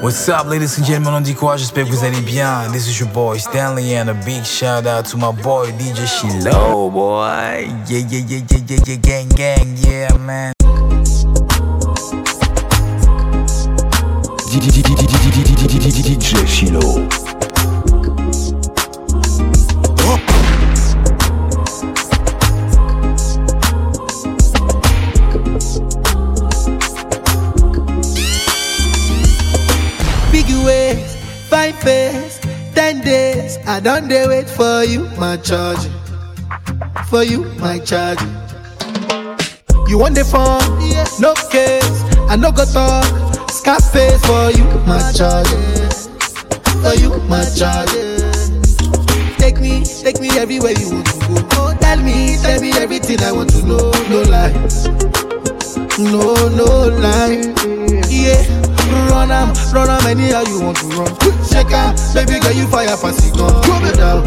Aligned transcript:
What's 0.00 0.28
up, 0.28 0.48
ladies 0.48 0.76
and 0.78 0.86
gentlemen? 0.86 1.14
On 1.14 1.20
dit 1.22 1.34
quoi? 1.34 1.56
J'espère 1.56 1.86
que 1.86 1.90
vous 1.90 2.04
allez 2.04 2.20
bien. 2.20 2.68
This 2.72 2.86
is 2.88 2.98
your 3.00 3.08
boy 3.08 3.38
Stanley, 3.38 3.96
and 3.96 4.10
a 4.10 4.14
big 4.24 4.44
shout 4.44 4.86
out 4.86 5.06
to 5.06 5.16
my 5.16 5.32
boy 5.32 5.72
DJ 5.78 6.06
Shiloh, 6.06 6.90
boy. 6.90 7.68
Yeah, 7.88 8.00
yeah, 8.08 8.20
yeah, 8.28 8.40
yeah, 8.50 8.58
yeah, 8.68 8.78
yeah, 8.86 8.96
gang, 8.96 9.28
gang, 9.28 9.76
yeah, 9.78 10.14
man. 10.18 10.52
DJ 16.12 16.46
Shiloh. 16.46 17.08
Five 30.64 31.74
face, 31.80 32.40
ten 32.74 33.00
days. 33.00 33.58
I 33.66 33.80
don't 33.80 34.08
dare 34.08 34.28
wait 34.28 34.48
for 34.48 34.84
you, 34.84 35.04
my 35.18 35.36
charge. 35.36 35.86
For 37.08 37.22
you, 37.22 37.44
my 37.60 37.78
charge. 37.78 38.20
You 39.88 39.98
want 39.98 40.14
the 40.14 40.24
phone? 40.24 40.62
No 41.20 41.34
case. 41.50 42.02
I 42.30 42.36
no 42.36 42.50
go 42.50 42.64
talk. 42.64 43.04
Scarface 43.50 44.24
for 44.24 44.50
you, 44.50 44.64
my 44.86 45.12
charge. 45.12 45.48
For 46.82 46.94
you, 47.00 47.10
my 47.28 47.44
charge. 47.54 47.90
Take 49.38 49.60
me, 49.60 49.84
take 49.84 50.20
me 50.20 50.30
everywhere 50.38 50.72
you 50.72 50.90
want 50.90 51.06
to 51.06 51.12
go. 51.28 51.48
Oh, 51.52 51.76
tell 51.80 52.00
me, 52.02 52.36
tell 52.42 52.60
me 52.60 52.72
everything 52.72 53.20
I 53.20 53.32
want 53.32 53.50
to 53.50 53.62
know. 53.66 53.92
No 54.08 54.22
lie, 54.22 54.52
no, 55.98 56.48
no 56.48 56.88
lie. 56.98 57.52
Yeah. 58.08 58.63
Run 58.90 59.30
am, 59.30 59.52
run 59.72 59.88
am 59.90 60.06
anyhow 60.06 60.42
you 60.42 60.60
want 60.60 60.76
to 60.78 60.86
run. 60.88 61.12
Shake 61.48 61.72
am, 61.72 61.94
baby 62.14 62.40
girl 62.40 62.52
you 62.52 62.66
fire 62.68 62.96
pass 62.96 63.18
it 63.26 63.34
gun. 63.36 63.52
No 63.68 63.92
doubt, 63.92 64.24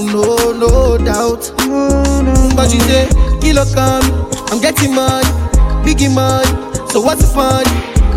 no 0.00 0.52
no 0.52 0.98
doubt. 0.98 1.52
But 2.56 2.72
you 2.72 2.80
say 2.80 3.08
kilo 3.40 3.64
come, 3.74 4.04
um, 4.04 4.30
I'm 4.50 4.60
getting 4.60 4.94
money, 4.94 5.26
biggie 5.84 6.12
money. 6.12 6.48
So 6.90 7.00
what's 7.00 7.22
the 7.22 7.28
fun? 7.34 7.64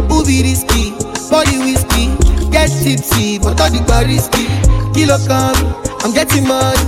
Who 0.09 0.25
be 0.25 0.41
risky? 0.43 0.91
Body 1.29 1.57
whiskey, 1.59 2.15
get 2.51 2.69
tipsy, 2.69 3.37
but 3.39 3.59
all 3.61 3.69
the 3.69 3.83
bar 3.87 4.03
risky. 4.05 4.47
Kilo 4.93 5.17
come, 5.27 5.55
um, 5.55 5.83
I'm 6.01 6.13
getting 6.13 6.47
money, 6.47 6.79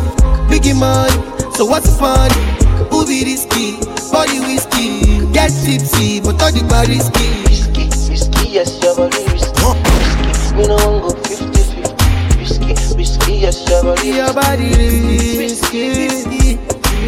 biggie 0.50 0.78
money. 0.78 1.14
So 1.56 1.66
what's 1.66 1.90
the 1.90 1.98
fun? 1.98 2.32
Who 2.90 3.06
be 3.06 3.24
risky? 3.24 3.78
Body 4.12 4.40
whiskey, 4.40 5.32
get 5.32 5.52
tipsy, 5.64 6.20
but 6.20 6.42
all 6.42 6.52
the 6.52 6.66
bar 6.68 6.86
risky 6.88 7.51
yes, 8.16 8.84
your 8.84 8.96
body 8.96 9.24
risky. 9.32 9.64
risky. 9.64 10.56
Me 10.56 10.68
no 10.68 10.78
go 11.00 11.10
50-50. 11.10 12.40
Risky, 12.40 12.96
risky, 12.98 13.34
yes, 13.36 13.70
body 13.84 14.08
Your 14.10 14.34
body 14.34 14.70
risky, 15.38 15.90
risky, 15.90 16.60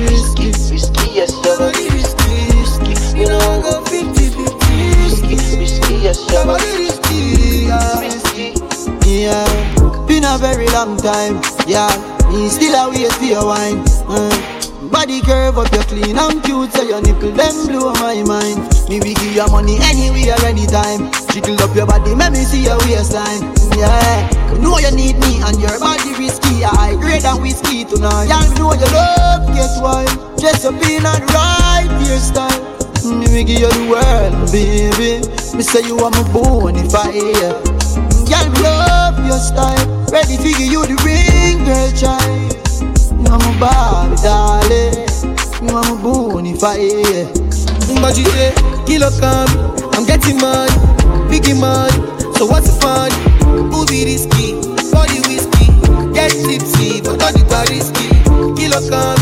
risky, 0.07 0.47
risky, 0.71 1.11
yes, 1.13 1.31
your 1.43 1.57
body 1.57 1.89
risky, 1.89 2.31
risky. 2.55 3.17
Me 3.17 3.25
no 3.25 3.39
go 3.61 3.83
50-50. 3.83 5.03
Risky, 5.03 5.57
risky, 5.59 5.95
yes, 5.95 6.19
body 6.45 6.71
risky, 6.77 7.67
risky. 7.99 8.53
Yeah, 9.05 9.45
been 10.07 10.23
a 10.23 10.37
very 10.37 10.67
long 10.67 10.97
time. 10.97 11.41
Yeah, 11.67 11.91
me 12.31 12.49
still 12.49 12.75
a 12.75 12.89
wait 12.89 13.11
for 13.13 13.25
your 13.25 13.45
wine. 13.45 13.83
Mm. 14.07 14.52
Body 14.93 15.21
curve 15.21 15.57
up, 15.57 15.73
you're 15.73 15.81
clean 15.89 16.17
and 16.21 16.37
cute, 16.43 16.71
so 16.71 16.83
your 16.85 17.01
nipple 17.01 17.31
them 17.33 17.65
blow 17.65 17.91
my 17.97 18.21
mind. 18.29 18.61
Me 18.87 19.01
we 19.01 19.17
give 19.17 19.33
you 19.33 19.47
money 19.49 19.81
anywhere, 19.81 20.37
anytime. 20.45 21.09
Jiggle 21.33 21.57
up 21.65 21.75
your 21.75 21.87
body, 21.87 22.13
make 22.13 22.31
me 22.31 22.45
see 22.45 22.61
your 22.61 22.77
waistline. 22.85 23.41
Yeah, 23.73 24.53
you 24.53 24.61
know 24.61 24.77
you 24.77 24.93
need 24.93 25.17
me 25.17 25.41
and 25.41 25.57
your 25.59 25.79
body 25.81 26.13
risky. 26.13 26.61
I 26.63 26.93
grade 27.01 27.25
and 27.25 27.41
whiskey 27.41 27.85
tonight. 27.85 28.29
Y'all 28.29 28.45
know 28.53 28.77
you 28.77 28.85
love, 28.93 29.49
guess 29.57 29.81
why? 29.81 30.05
Dress 30.37 30.63
up 30.63 30.77
in 30.85 31.01
and 31.01 31.25
right 31.33 31.89
hairstyle. 32.05 32.61
Me 33.17 33.25
mm, 33.25 33.33
we 33.33 33.43
give 33.43 33.65
you 33.65 33.73
the 33.73 33.89
world, 33.89 34.51
baby. 34.53 35.25
Me 35.57 35.63
say 35.63 35.81
you 35.81 35.97
are 36.05 36.11
my 36.11 36.21
bone 36.31 36.77
if 36.77 36.93
mm, 36.93 37.01
I 37.01 37.11
hear. 37.11 37.49
Y'all 38.29 38.45
love 38.61 39.25
your 39.25 39.41
style. 39.41 40.05
Ready 40.13 40.37
to 40.37 40.49
give 40.53 40.69
you 40.69 40.85
the 40.85 40.95
ring, 41.01 41.65
girl, 41.65 41.91
child. 41.97 42.53
Are 43.33 43.39
my 43.39 43.59
Barbie, 43.59 44.21
darling. 44.21 44.52
You 45.73 45.79
are 45.79 45.95
my 45.95 46.03
bonfire. 46.03 47.25
But 47.97 48.15
you 48.15 48.25
say, 48.25 48.53
kilo 48.85 49.09
come, 49.19 49.49
I'm 49.97 50.05
getting 50.05 50.37
money, 50.37 50.69
biggie 51.33 51.59
money. 51.59 51.97
So 52.37 52.45
what's 52.45 52.69
the 52.69 52.77
fun? 52.79 53.09
Be 53.89 54.05
risky? 54.05 54.53
Body 54.93 55.17
whiskey, 55.25 55.73
get 56.13 56.29
tipsy, 56.29 57.01
but 57.01 57.17
all 57.25 57.33
the 57.33 57.41
bar 57.49 57.65
risky. 57.73 58.05
Kilo 58.53 58.85
come, 58.85 59.17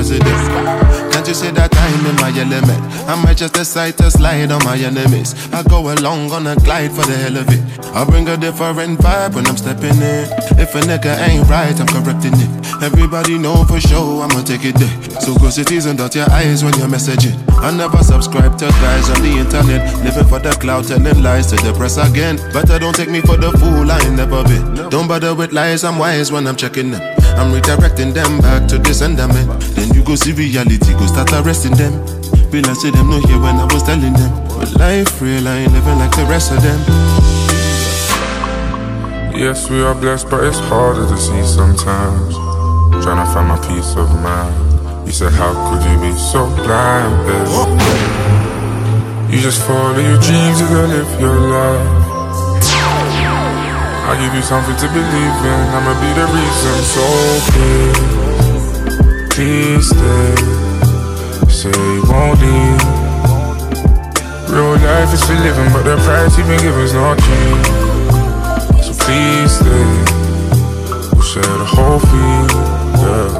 president. 0.00 1.12
Can't 1.12 1.28
you 1.28 1.34
see 1.34 1.50
that 1.50 1.68
I'm 1.76 2.06
in 2.08 2.16
my 2.16 2.32
element? 2.32 2.80
I 3.04 3.20
might 3.22 3.36
just 3.36 3.52
decide 3.52 3.98
to 3.98 4.10
slide 4.10 4.50
on 4.50 4.64
my 4.64 4.78
enemies. 4.78 5.36
I 5.52 5.62
go 5.62 5.92
along 5.92 6.32
on 6.32 6.46
a 6.46 6.56
glide 6.56 6.92
for 6.92 7.04
the 7.04 7.16
hell 7.20 7.36
of 7.36 7.46
it. 7.52 7.60
I 7.92 8.04
bring 8.08 8.26
a 8.28 8.36
different 8.38 8.98
vibe 8.98 9.34
when 9.34 9.46
I'm 9.46 9.58
stepping 9.58 10.00
in. 10.00 10.24
If 10.56 10.74
a 10.74 10.80
nigga 10.88 11.12
ain't 11.28 11.46
right, 11.50 11.76
I'm 11.78 11.86
correcting 11.86 12.32
it. 12.32 12.50
Everybody 12.80 13.36
know 13.36 13.62
for 13.64 13.78
sure 13.78 14.24
I'ma 14.24 14.40
take 14.40 14.64
it 14.64 14.76
there. 14.80 15.20
So 15.20 15.36
go 15.36 15.50
cities 15.50 15.84
and 15.84 15.98
dot 15.98 16.14
your 16.14 16.30
eyes 16.32 16.64
when 16.64 16.72
you're 16.78 16.88
messaging. 16.88 17.36
I 17.60 17.68
never 17.76 18.02
subscribe 18.02 18.56
to 18.56 18.68
guys 18.80 19.10
on 19.10 19.20
the 19.20 19.36
internet. 19.36 19.84
Living 20.02 20.28
for 20.32 20.38
the 20.38 20.56
cloud, 20.56 20.88
telling 20.88 21.22
lies 21.22 21.52
to 21.52 21.56
the 21.56 21.74
press 21.76 21.98
again. 21.98 22.36
Better 22.54 22.78
don't 22.78 22.96
take 22.96 23.10
me 23.10 23.20
for 23.20 23.36
the 23.36 23.52
fool, 23.60 23.90
I 23.90 24.00
ain't 24.00 24.16
never 24.16 24.42
been. 24.44 24.88
Don't 24.88 25.08
bother 25.08 25.34
with 25.34 25.52
lies, 25.52 25.84
I'm 25.84 25.98
wise 25.98 26.32
when 26.32 26.46
I'm 26.46 26.56
checking 26.56 26.92
them. 26.92 27.19
I'm 27.38 27.52
redirecting 27.52 28.12
them 28.14 28.40
back 28.40 28.68
to 28.68 28.78
the 28.78 28.94
sentiment. 28.94 29.48
Then 29.76 29.92
you 29.94 30.02
go 30.02 30.14
see 30.14 30.32
reality, 30.32 30.92
go 30.94 31.06
start 31.06 31.32
arresting 31.32 31.76
them. 31.76 31.92
Be 32.50 32.62
like 32.62 32.76
say 32.76 32.90
them 32.90 33.10
no 33.10 33.20
here 33.20 33.38
when 33.38 33.56
I 33.56 33.64
was 33.72 33.82
telling 33.82 34.12
them. 34.12 34.32
But 34.58 34.74
life 34.76 35.20
real, 35.20 35.46
I 35.46 35.62
ain't 35.62 35.72
living 35.72 35.98
like 35.98 36.14
the 36.16 36.26
rest 36.26 36.50
of 36.52 36.62
them. 36.62 36.80
Yes, 39.36 39.70
we 39.70 39.80
are 39.82 39.94
blessed, 39.94 40.28
but 40.28 40.44
it's 40.44 40.58
harder 40.58 41.06
to 41.06 41.16
see 41.16 41.42
sometimes. 41.46 42.34
Trying 43.04 43.24
to 43.24 43.32
find 43.32 43.48
my 43.48 43.58
peace 43.66 43.94
of 43.96 44.10
mind. 44.20 45.06
You 45.06 45.12
said, 45.12 45.32
How 45.32 45.54
could 45.70 45.82
you 45.88 45.96
be 46.00 46.12
so 46.18 46.46
blind, 46.56 47.26
baby? 47.26 47.50
You 49.34 49.40
just 49.40 49.62
follow 49.66 49.98
your 49.98 50.18
dreams, 50.20 50.60
you 50.60 50.66
gotta 50.66 50.88
live 50.88 51.20
your 51.20 51.38
life. 51.38 51.99
I 54.10 54.18
give 54.18 54.34
you 54.34 54.42
something 54.42 54.74
to 54.74 54.88
believe 54.90 55.38
in. 55.46 55.60
I'ma 55.70 55.94
be 56.02 56.10
the 56.18 56.26
reason. 56.34 56.76
So 56.82 57.06
please, 57.54 57.94
please 59.30 59.86
stay. 59.86 60.34
Say 61.46 61.70
you 61.70 62.02
won't 62.10 62.42
leave. 62.42 62.82
Real 64.50 64.74
life 64.82 65.14
is 65.14 65.22
for 65.22 65.38
living, 65.38 65.70
but 65.70 65.86
the 65.86 65.94
price 66.02 66.34
you've 66.36 66.50
been 66.50 66.58
given 66.58 66.82
is 66.82 66.92
not 66.92 67.22
cheap. 67.22 67.62
So 68.82 68.98
please 68.98 69.62
stay. 69.62 69.86
We'll 71.14 71.22
share 71.22 71.46
the 71.46 71.70
whole 71.70 72.02
fee. 72.02 72.50
Yeah. 73.06 73.30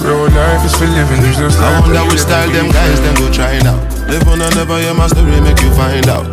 Real 0.00 0.24
life 0.32 0.64
is 0.64 0.72
for 0.72 0.88
living, 0.88 1.20
you 1.20 1.36
just 1.36 1.60
I 1.60 1.80
wonder 1.80 2.00
which 2.08 2.20
style 2.20 2.48
them 2.48 2.72
guys 2.72 2.98
them 3.02 3.14
go 3.16 3.30
try 3.30 3.60
now. 3.60 3.76
Live 4.08 4.26
on 4.26 4.40
and 4.40 4.56
never 4.56 4.80
hear 4.80 4.94
my 4.94 5.06
story, 5.06 5.38
make 5.42 5.60
you 5.60 5.70
find 5.76 6.08
out. 6.08 6.24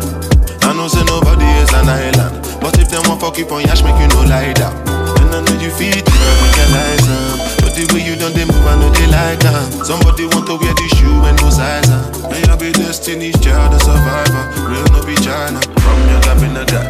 I 0.64 0.72
know 0.72 0.88
say 0.88 1.04
nobody 1.04 1.44
is 1.60 1.68
an 1.74 1.88
island. 1.90 2.49
But 2.60 2.78
if 2.78 2.88
them 2.88 3.02
want 3.08 3.20
fuck 3.20 3.38
you 3.38 3.48
on 3.48 3.62
yash, 3.64 3.82
make 3.82 3.96
you 3.96 4.08
no 4.08 4.22
lie 4.28 4.52
down. 4.52 4.76
And 5.18 5.32
I 5.32 5.40
know 5.40 5.56
you 5.60 5.72
feel 5.72 5.96
it, 5.96 6.04
make 6.04 6.56
your 6.60 6.68
lies 6.76 7.08
on. 7.08 7.40
But 7.64 7.72
the 7.74 7.88
way 7.92 8.04
you 8.04 8.16
done 8.16 8.36
they 8.36 8.44
move, 8.44 8.66
I 8.68 8.76
know 8.76 8.92
they 8.92 9.08
like. 9.08 9.40
Somebody 9.84 10.26
want 10.26 10.46
to 10.46 10.56
wear 10.60 10.74
the 10.74 10.86
shoe 10.96 11.24
and 11.24 11.36
no 11.40 11.48
size 11.50 11.88
on. 11.90 12.30
And 12.32 12.46
i'll 12.50 12.58
be 12.58 12.72
destiny's 12.72 13.38
child, 13.40 13.74
a 13.74 13.78
survivor. 13.80 14.44
Real 14.68 14.84
no 14.92 15.00
be 15.02 15.16
China. 15.16 15.60
From 15.80 15.98
young 16.06 16.24
I've 16.28 16.40
been 16.40 16.56
a 16.56 16.64
guy. 16.68 16.84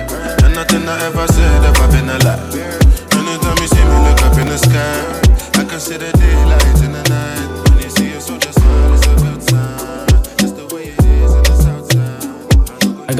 And 0.44 0.54
nothing 0.54 0.88
I 0.88 0.98
ever 1.06 1.26
said 1.28 1.64
ever 1.64 1.86
been 1.94 2.10
a 2.10 2.18
lie. 2.26 2.42
Anytime 3.14 3.58
you 3.62 3.68
see 3.70 3.84
me 3.86 3.96
look 4.04 4.20
up 4.26 4.36
in 4.38 4.48
the 4.50 4.58
sky, 4.58 5.60
I 5.60 5.64
can 5.64 5.80
see 5.80 5.96
the 5.96 6.10
daylight 6.18 6.82
in 6.84 6.92
the 6.92 7.02
night. 7.08 7.29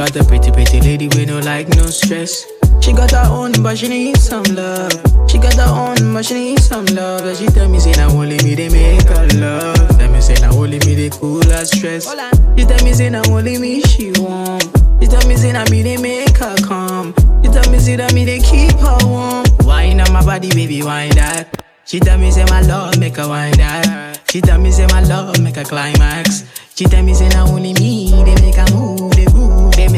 Got 0.01 0.17
a 0.17 0.25
pretty, 0.25 0.51
pretty 0.51 0.81
lady 0.81 1.09
with 1.09 1.29
no 1.29 1.41
like, 1.41 1.69
no 1.77 1.85
stress. 1.85 2.47
She 2.81 2.95
got 2.95 3.11
her 3.11 3.29
own, 3.31 3.53
but 3.63 3.77
she 3.77 3.87
needs 3.87 4.23
some 4.23 4.45
love. 4.45 4.91
She 5.29 5.37
got 5.37 5.53
her 5.57 5.69
own, 5.69 6.15
but 6.15 6.25
she 6.25 6.33
needs 6.33 6.67
some 6.67 6.87
love. 6.87 7.27
And 7.27 7.37
she 7.37 7.47
tell 7.49 7.69
me, 7.69 7.79
say, 7.79 7.93
now 7.93 8.09
only 8.09 8.39
me, 8.43 8.55
they 8.55 8.71
make 8.71 9.03
her 9.03 9.27
love. 9.37 9.77
Tell 9.99 10.11
me, 10.11 10.23
say, 10.23 10.37
now 10.41 10.55
only 10.55 10.79
me, 10.87 10.95
they 10.95 11.11
cool 11.11 11.45
her 11.45 11.67
stress. 11.67 12.09
She 12.57 12.65
tell 12.65 12.83
me, 12.83 12.95
say, 12.95 13.11
now 13.11 13.21
only 13.29 13.59
me, 13.59 13.83
she 13.83 14.11
want. 14.17 14.63
She 15.03 15.07
tell 15.07 15.29
me, 15.29 15.37
say 15.37 15.53
that 15.53 15.71
me 15.71 15.83
they 15.83 15.99
make 15.99 16.35
her 16.39 16.57
come. 16.67 17.13
She 17.43 17.51
tell 17.51 17.71
me 17.71 17.79
say 17.79 17.97
that 17.97 18.15
me 18.15 18.25
they 18.25 18.39
keep 18.39 18.73
her 18.79 18.99
warm. 19.07 19.45
Wine 19.65 20.01
on 20.01 20.13
my 20.15 20.25
body, 20.25 20.49
baby, 20.49 20.83
wine 20.83 21.11
that. 21.11 21.63
She 21.85 22.01
tell 22.01 22.19
me 22.19 22.31
say 22.31 22.45
my 22.45 22.61
love 22.63 22.99
make 22.99 23.17
her 23.17 23.27
wine 23.29 23.57
that. 23.57 24.21
She 24.31 24.41
tell 24.41 24.61
me 24.61 24.71
say 24.71 24.87
my 24.87 25.03
love 25.03 25.41
make 25.41 25.57
her 25.57 25.65
climax. 25.65 26.45
She 26.77 26.85
tell 26.85 27.03
me 27.03 27.15
say 27.15 27.29
now 27.31 27.47
only 27.49 27.73
me 27.75 28.11
they 28.25 28.35
make 28.43 28.55
her 28.55 28.65
move, 28.73 28.99
they 28.99 29.01
move, 29.01 29.13
they 29.13 29.20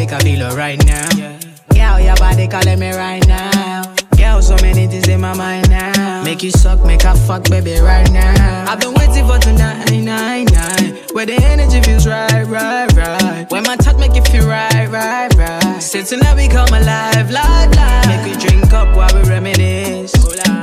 make 0.03 0.11
her 0.11 0.19
feel 0.19 0.43
alright 0.43 0.85
now. 0.85 1.09
Yeah. 1.17 1.39
Girl, 1.75 2.01
your 2.01 2.17
body 2.17 2.49
calling 2.49 2.81
me 2.81 2.91
right 2.91 3.25
now. 3.29 3.95
Girl, 4.17 4.43
so 4.43 4.57
many 4.57 4.89
things 4.89 5.07
in 5.07 5.21
my 5.21 5.33
mind 5.37 5.71
now. 5.71 6.25
Make 6.25 6.43
you 6.43 6.51
suck, 6.51 6.85
make 6.85 7.03
her 7.03 7.15
fuck, 7.15 7.45
baby, 7.49 7.79
right 7.79 8.11
now. 8.11 8.65
I've 8.69 8.81
been 8.81 8.95
waiting 8.95 9.25
for 9.29 9.39
tonight, 9.39 9.91
nine, 9.91 10.47
nine. 10.47 10.89
Where 11.13 11.27
the 11.27 11.39
energy 11.45 11.81
feels 11.83 12.07
right, 12.07 12.45
right, 12.47 12.93
right. 12.95 13.47
When 13.53 13.63
my 13.63 13.77
touch 13.77 13.97
make 13.99 14.17
you 14.17 14.23
feel 14.23 14.49
right, 14.49 14.89
right, 14.89 15.33
right. 15.37 15.81
Say 15.81 16.03
tonight 16.03 16.35
we 16.35 16.49
come 16.49 16.73
alive, 16.75 17.31
live, 17.31 17.71
live. 17.77 18.07
Make 18.09 18.25
we 18.27 18.35
drink 18.45 18.73
up 18.73 18.97
while 18.97 19.15
we 19.15 19.29
reminisce. 19.29 20.13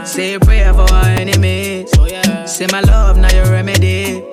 Say 0.03 0.33
a 0.33 0.39
prayer 0.39 0.73
for 0.73 0.91
our 0.91 1.05
enemies. 1.05 1.89
Oh, 1.97 2.45
Say 2.45 2.67
my 2.71 2.81
love, 2.81 3.17
now 3.17 3.31
your 3.33 3.45
remedy. 3.45 4.25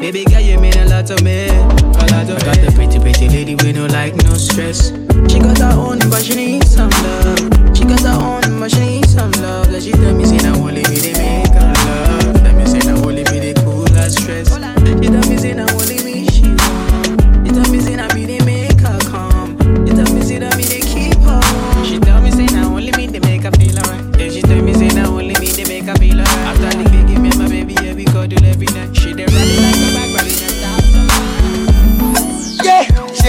Baby 0.00 0.24
girl, 0.24 0.40
you 0.40 0.58
mean 0.58 0.72
a 0.78 0.86
lot 0.86 1.06
to 1.08 1.22
me. 1.22 1.46
A 1.46 2.04
lot 2.08 2.26
to 2.26 2.34
I 2.34 2.40
got 2.40 2.56
the 2.56 2.72
pretty, 2.74 2.98
pretty 2.98 3.28
lady 3.28 3.54
with 3.54 3.76
no 3.76 3.84
like, 3.84 4.16
no 4.24 4.32
stress. 4.32 4.88
She 5.30 5.38
got 5.38 5.58
her 5.58 5.76
own, 5.76 5.98
but 6.08 6.24
she 6.24 6.34
needs 6.34 6.74
some 6.74 6.88
love. 6.88 7.36
She 7.76 7.84
got 7.84 8.00
her 8.00 8.16
own, 8.16 8.58
but 8.58 8.70
she 8.72 8.80
needs 8.80 9.12
some 9.12 9.30
love. 9.44 9.70
That 9.70 9.82
she 9.82 9.92
tell 9.92 10.14
me, 10.14 10.24
say, 10.24 10.38
now 10.38 10.56
only 10.56 10.82
me 10.88 10.96
they 10.96 11.12
make 11.12 11.52
her 11.52 11.72
love. 11.84 12.42
Tell 12.42 12.54
me, 12.56 12.64
say, 12.64 12.80
now 12.80 12.96
only 13.04 13.24
me 13.28 13.38
they 13.44 13.54
cool 13.60 13.86
her 13.92 14.08
stress. 14.08 14.48
She 14.48 15.06
tell 15.12 15.28
me, 15.28 15.36
say, 15.36 15.52
now 15.52 15.68
only 15.68 16.02
me 16.02 16.24
she 16.32 16.48
want. 16.48 17.46
She 17.46 17.52
tell 17.52 17.68
me, 17.70 17.80
say, 17.80 17.96
now 17.96 18.08
me 18.14 18.24
they 18.24 18.39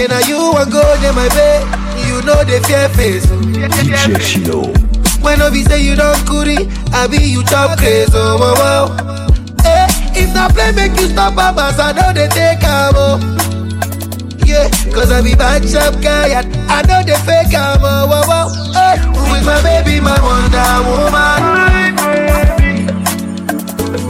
say 0.02 0.08
now 0.08 0.20
you 0.26 0.36
want 0.52 0.70
go 0.72 0.82
there, 1.00 1.12
my 1.12 1.28
babe. 1.28 1.62
You 2.06 2.22
know 2.26 2.42
the 2.44 2.60
fear 2.66 2.88
face. 2.90 3.26
DJ 3.26 4.20
Shiloh. 4.20 4.72
When 5.22 5.38
no 5.38 5.50
be 5.50 5.62
say 5.62 5.82
you 5.82 5.94
don't 5.94 6.18
curry, 6.26 6.56
I 6.92 7.06
be 7.06 7.18
you 7.22 7.44
chop 7.44 7.78
crazy. 7.78 8.10
Oh, 8.14 8.36
wow, 8.38 8.54
wow. 8.58 8.84
Eh, 9.64 9.86
if 10.14 10.34
not 10.34 10.52
play, 10.52 10.72
make 10.72 10.98
you 11.00 11.08
stop, 11.08 11.34
babas. 11.36 11.78
I 11.78 11.92
know 11.92 12.12
they 12.12 12.28
take 12.28 12.62
am, 12.64 12.94
oh. 12.96 13.18
Yeah, 14.44 14.68
cause 14.92 15.12
I 15.12 15.22
be 15.22 15.34
bad 15.34 15.62
chop 15.62 16.02
guy 16.02 16.28
and 16.40 16.56
I 16.70 16.82
know 16.82 17.02
they 17.06 17.16
fake 17.22 17.54
am, 17.54 17.78
oh, 17.82 18.06
wow, 18.10 18.26
wow. 18.26 18.46
Eh, 18.74 18.96
with 19.30 19.46
my 19.46 19.62
baby, 19.62 20.00
my 20.00 20.18
Wonder 20.18 20.82
Woman. 20.90 21.40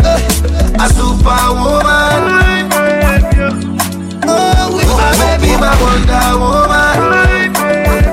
Eh, 0.05 0.85
a 0.85 0.89
superwoman. 0.89 2.02
Wonder 5.81 6.39
Woman. 6.39 8.13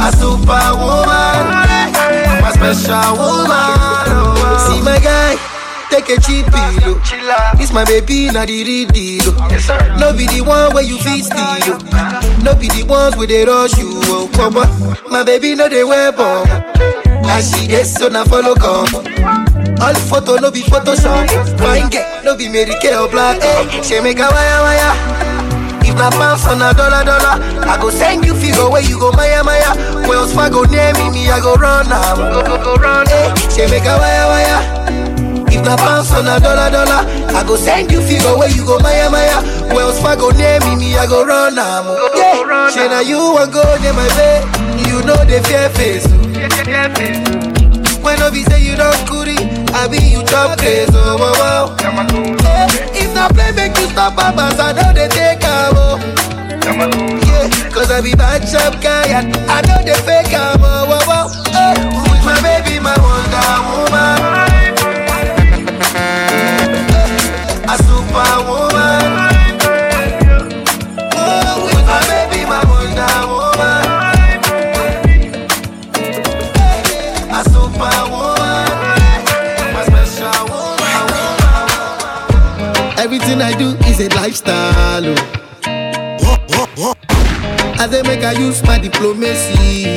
A 0.00 0.12
superwoman, 0.12 1.44
my 2.42 2.50
special 2.54 3.12
woman. 3.18 4.08
oh. 4.14 4.70
See 4.70 4.80
my 4.82 4.98
guy, 5.00 5.36
take 5.90 6.08
a 6.16 6.20
cheap 6.20 6.46
pillow. 6.46 7.00
Oh. 7.00 7.54
This 7.58 7.72
my 7.72 7.84
baby, 7.84 8.30
not 8.30 8.46
the 8.48 8.64
real 8.64 8.88
deal. 8.88 9.22
oh. 9.26 9.96
No 9.98 10.12
be 10.16 10.26
the 10.26 10.40
one 10.42 10.72
where 10.74 10.84
you 10.84 10.98
feel 10.98 11.22
steal. 11.24 11.74
oh. 11.74 12.40
No 12.44 12.54
be 12.54 12.68
the 12.68 12.84
ones 12.84 13.16
where 13.16 13.26
they 13.26 13.44
rush 13.44 13.76
you. 13.76 13.90
Oh, 14.06 14.28
papa. 14.32 14.64
My 15.10 15.24
baby, 15.24 15.54
no 15.54 15.68
they 15.68 15.84
wear 15.84 16.12
bomb. 16.12 16.46
And 16.48 17.44
she 17.44 17.70
is 17.72 17.92
so 17.92 18.08
now 18.08 18.24
follow 18.24 18.54
come. 18.54 18.86
All 19.80 19.94
the 19.94 20.00
photo 20.10 20.36
no 20.36 20.50
be 20.50 20.62
Photoshop. 20.62 21.28
Fine 21.58 21.88
get 21.90 22.24
no 22.24 22.36
be 22.36 22.48
Mary 22.48 22.74
Kay 22.82 22.94
or 22.96 23.08
black. 23.08 23.40
Hey, 23.40 23.78
eh. 23.78 23.82
she 23.82 24.00
make 24.00 24.18
a 24.18 24.26
wire 24.28 24.60
wire. 24.66 24.94
If 25.86 25.94
na 25.96 26.10
pounds 26.10 26.44
on 26.46 26.60
a 26.60 26.74
dollar 26.74 27.04
dollar, 27.04 27.38
I 27.64 27.78
go 27.80 27.88
send 27.90 28.24
you 28.26 28.34
figure 28.34 28.68
where 28.68 28.82
you 28.82 28.98
go 28.98 29.12
Maya 29.12 29.42
Maya. 29.44 29.72
Wells 30.08 30.34
Fargo 30.34 30.64
near 30.64 30.92
me, 30.94 31.10
me 31.10 31.30
I 31.30 31.40
go 31.40 31.54
run 31.54 31.88
now. 31.88 32.16
Go 32.16 32.42
go 32.42 32.56
go 32.62 32.74
run. 32.76 33.06
Hey, 33.06 33.32
she 33.48 33.64
make 33.70 33.86
a 33.86 33.94
wire 33.96 34.26
wire. 34.28 34.60
If 35.48 35.64
na 35.64 35.76
pounds 35.76 36.10
on 36.12 36.26
a 36.26 36.38
dollar 36.42 36.68
dollar, 36.70 37.06
I 37.32 37.42
go 37.46 37.56
send 37.56 37.90
you 37.90 38.02
figure 38.02 38.36
where 38.36 38.50
you 38.50 38.66
go 38.66 38.78
Maya 38.80 39.08
Maya. 39.08 39.40
Wells 39.72 39.98
Fargo 40.02 40.30
near 40.34 40.60
me, 40.66 40.76
me 40.76 40.96
I 40.98 41.06
go 41.06 41.24
run 41.24 41.54
now. 41.54 41.86
Yeah, 42.14 42.68
she 42.68 42.82
na 42.90 43.00
you 43.00 43.16
want 43.32 43.52
go 43.54 43.62
near 43.80 43.94
my 43.94 44.06
bed. 44.18 44.42
You 44.90 45.00
know 45.06 45.22
the 45.24 45.38
fear 45.46 45.70
face. 45.78 46.04
When 48.02 48.18
no 48.20 48.30
be 48.30 48.42
say 48.44 48.62
you 48.62 48.76
don't 48.76 48.94
curry, 49.08 49.36
I 49.74 49.86
be 49.88 49.98
you 49.98 50.22
chop 50.24 50.58
crazy. 50.58 50.90
Oh, 50.94 51.16
wow, 51.18 51.32
wow. 51.38 51.76
Eh, 51.80 52.68
if 52.94 53.14
not 53.14 53.32
play, 53.34 53.52
make 53.52 53.76
you 53.78 53.88
stop, 53.90 54.16
babas. 54.16 54.58
I 54.60 54.72
know 54.72 54.92
they 54.92 55.08
take 55.08 55.44
am, 55.44 55.74
oh. 55.76 55.98
Yeah, 56.68 57.70
cause 57.70 57.90
I 57.90 58.00
be 58.02 58.12
bad 58.14 58.42
chop 58.46 58.80
guy 58.82 59.06
and 59.08 59.34
I 59.48 59.60
know 59.62 59.80
they 59.84 59.94
fake 60.04 60.32
am, 60.34 60.60
oh, 60.60 60.86
wow, 60.88 61.00
wow. 61.06 61.07
I 88.28 88.32
use 88.32 88.62
my 88.64 88.78
diplomacy. 88.78 89.96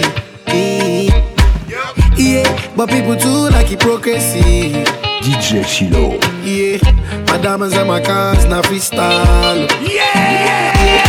Yeah, 2.16 2.72
but 2.78 2.90
people 2.90 3.18
too 3.18 3.50
like 3.52 3.68
hypocrisy. 3.68 4.72
DJ 5.20 5.66
Shiloh. 5.66 6.18
Yeah, 6.42 6.80
my 7.28 7.38
diamonds 7.44 7.76
and 7.76 7.90
my 7.90 8.00
cars 8.00 8.46
now 8.46 8.62
freestyle. 8.62 9.68
Yeah, 9.86 11.04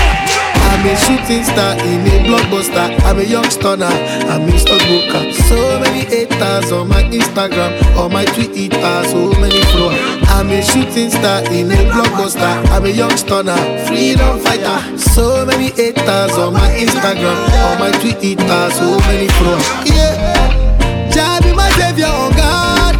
I'm 0.66 0.84
a 0.84 0.96
shooting 0.96 1.44
star 1.44 1.78
in 1.86 2.04
a 2.10 2.26
blockbuster. 2.26 3.00
I'm 3.04 3.20
a 3.20 3.22
young 3.22 3.48
stunner. 3.50 3.86
I'm 3.86 4.48
a 4.48 4.58
stockbroker. 4.58 5.32
So 5.46 5.78
many 5.78 6.00
haters 6.00 6.72
on 6.72 6.88
my 6.88 7.04
Instagram, 7.04 7.96
on 7.96 8.12
my 8.12 8.24
Twitter, 8.24 9.04
so 9.04 9.30
many 9.38 9.60
followers. 9.70 10.21
I'm 10.42 10.50
a 10.50 10.60
shooting 10.60 11.08
star 11.08 11.40
in 11.52 11.70
a 11.70 11.76
blockbuster. 11.92 12.66
I'm 12.70 12.84
a 12.84 12.88
young 12.88 13.16
stunner, 13.16 13.56
freedom 13.86 14.40
fighter. 14.40 14.98
So 14.98 15.46
many 15.46 15.70
haters 15.70 16.36
on 16.36 16.54
my 16.54 16.68
Instagram, 16.70 17.38
on 17.62 17.78
my 17.78 17.92
Twitter, 18.00 18.70
so 18.74 18.98
many 19.06 19.28
followers. 19.38 19.68
Yeah, 19.86 21.08
Jah 21.12 21.38
be 21.44 21.54
my 21.54 21.70
savior 21.78 22.06
on 22.06 22.32
God. 22.32 22.96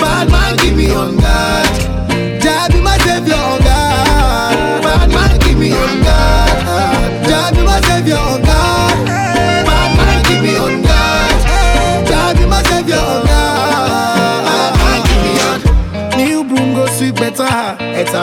Bad 0.00 0.30
man 0.30 0.56
give 0.56 0.76
me 0.78 0.90
on 0.94 1.17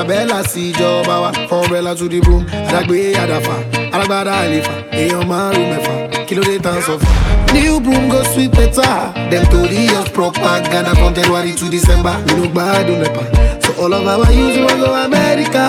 Ẹ̀tàbẹ́là 0.05 0.43
sí 0.51 0.61
ìjọba 0.71 1.15
wa. 1.23 1.31
Umbrella 1.51 1.95
to 1.95 2.07
the. 2.07 2.19
Àdàgbé 2.67 2.97
àdàfà. 3.23 3.55
Alágbádá 3.93 4.31
àlefa. 4.43 4.71
Èèyàn 4.99 5.25
márùn 5.29 5.65
mẹ́fà. 5.71 5.93
Kí 6.27 6.35
ló 6.35 6.41
dé 6.43 6.59
tán 6.65 6.77
sọ 6.87 6.93
fún? 7.01 7.13
New 7.53 7.79
broom 7.79 8.09
go 8.09 8.21
sweep 8.33 8.51
better. 8.55 8.95
Dem 9.31 9.45
tori 9.51 9.87
just 9.87 10.13
propaganda 10.13 10.93
from 10.95 11.13
January 11.15 11.51
to 11.59 11.65
December. 11.69 12.13
No 12.27 12.43
gbádùn 12.53 12.99
nepa. 13.01 13.21
So 13.63 13.71
all 13.83 13.93
of 13.93 14.07
our 14.07 14.31
youths 14.31 14.57
wan 14.65 14.79
go 14.79 14.93
America. 15.07 15.63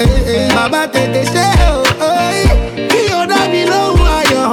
Eh, 0.00 0.04
eh, 0.04 0.34
eh. 0.34 0.54
Bàbá 0.56 0.82
tètè 0.94 1.22
ṣe 1.34 1.46
o. 1.70 1.82
Kí 2.90 3.02
o 3.18 3.26
dá 3.30 3.40
mi 3.52 3.62
lóhùn 3.72 4.08
ayọ̀. 4.18 4.50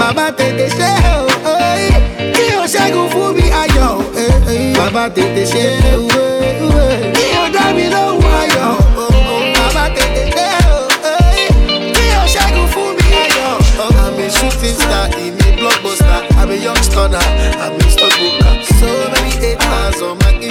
Bàbá 0.00 0.26
tètè 0.38 0.66
ṣe 0.78 0.90
o. 1.14 1.18
Kí 2.34 2.44
o 2.60 2.64
ṣẹ́gun 2.74 3.06
fún 3.12 3.28
mi 3.36 3.46
ayọ̀. 3.62 3.92
Bàbá 4.78 5.04
tètè 5.16 5.44
ṣe 5.52 5.64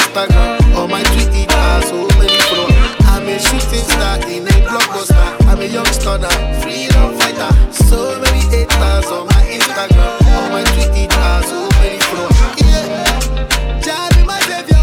Instagram 0.10 0.75
or 0.75 0.88
my 0.88 1.04
Twitter 1.04 1.54
has 1.54 1.89
so 1.89 2.08
many 2.18 2.38
followers. 2.50 2.96
I'm 3.06 3.28
a 3.28 3.38
shooting 3.39 3.86
star 3.86 4.18
in 4.28 4.48
a 4.48 4.56
blockbuster. 4.66 5.48
I'm 5.48 5.60
a 5.60 5.66
young 5.66 5.86
now, 5.86 6.62
freedom 6.62 7.18
fighter. 7.20 7.51
So 7.72 8.20
many 8.20 8.39
haters 8.50 9.06
on 9.12 9.28
my 9.28 9.44
Instagram 9.46 10.18
or 10.25 10.50
my 10.50 10.63
Twitter 10.63 11.13
has 11.13 11.46
so 11.46 11.70
many 11.80 12.00
followers. 12.00 12.38
Yeah, 12.58 13.82
Jah 13.82 14.10
be 14.16 14.24
my 14.25 14.39
savior. 14.42 14.78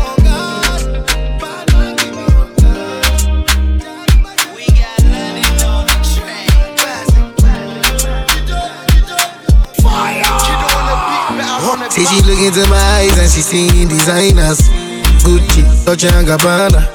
Say 11.91 12.05
she 12.05 12.21
look 12.23 12.39
into 12.39 12.69
my 12.69 12.77
eyes 12.77 13.19
and 13.19 13.31
she 13.31 13.41
seeing 13.41 13.89
designers. 13.89 14.86
Gucci, 15.27 15.63
Dolce 15.85 16.07
and 16.15 16.27
Gabbana, 16.29 16.87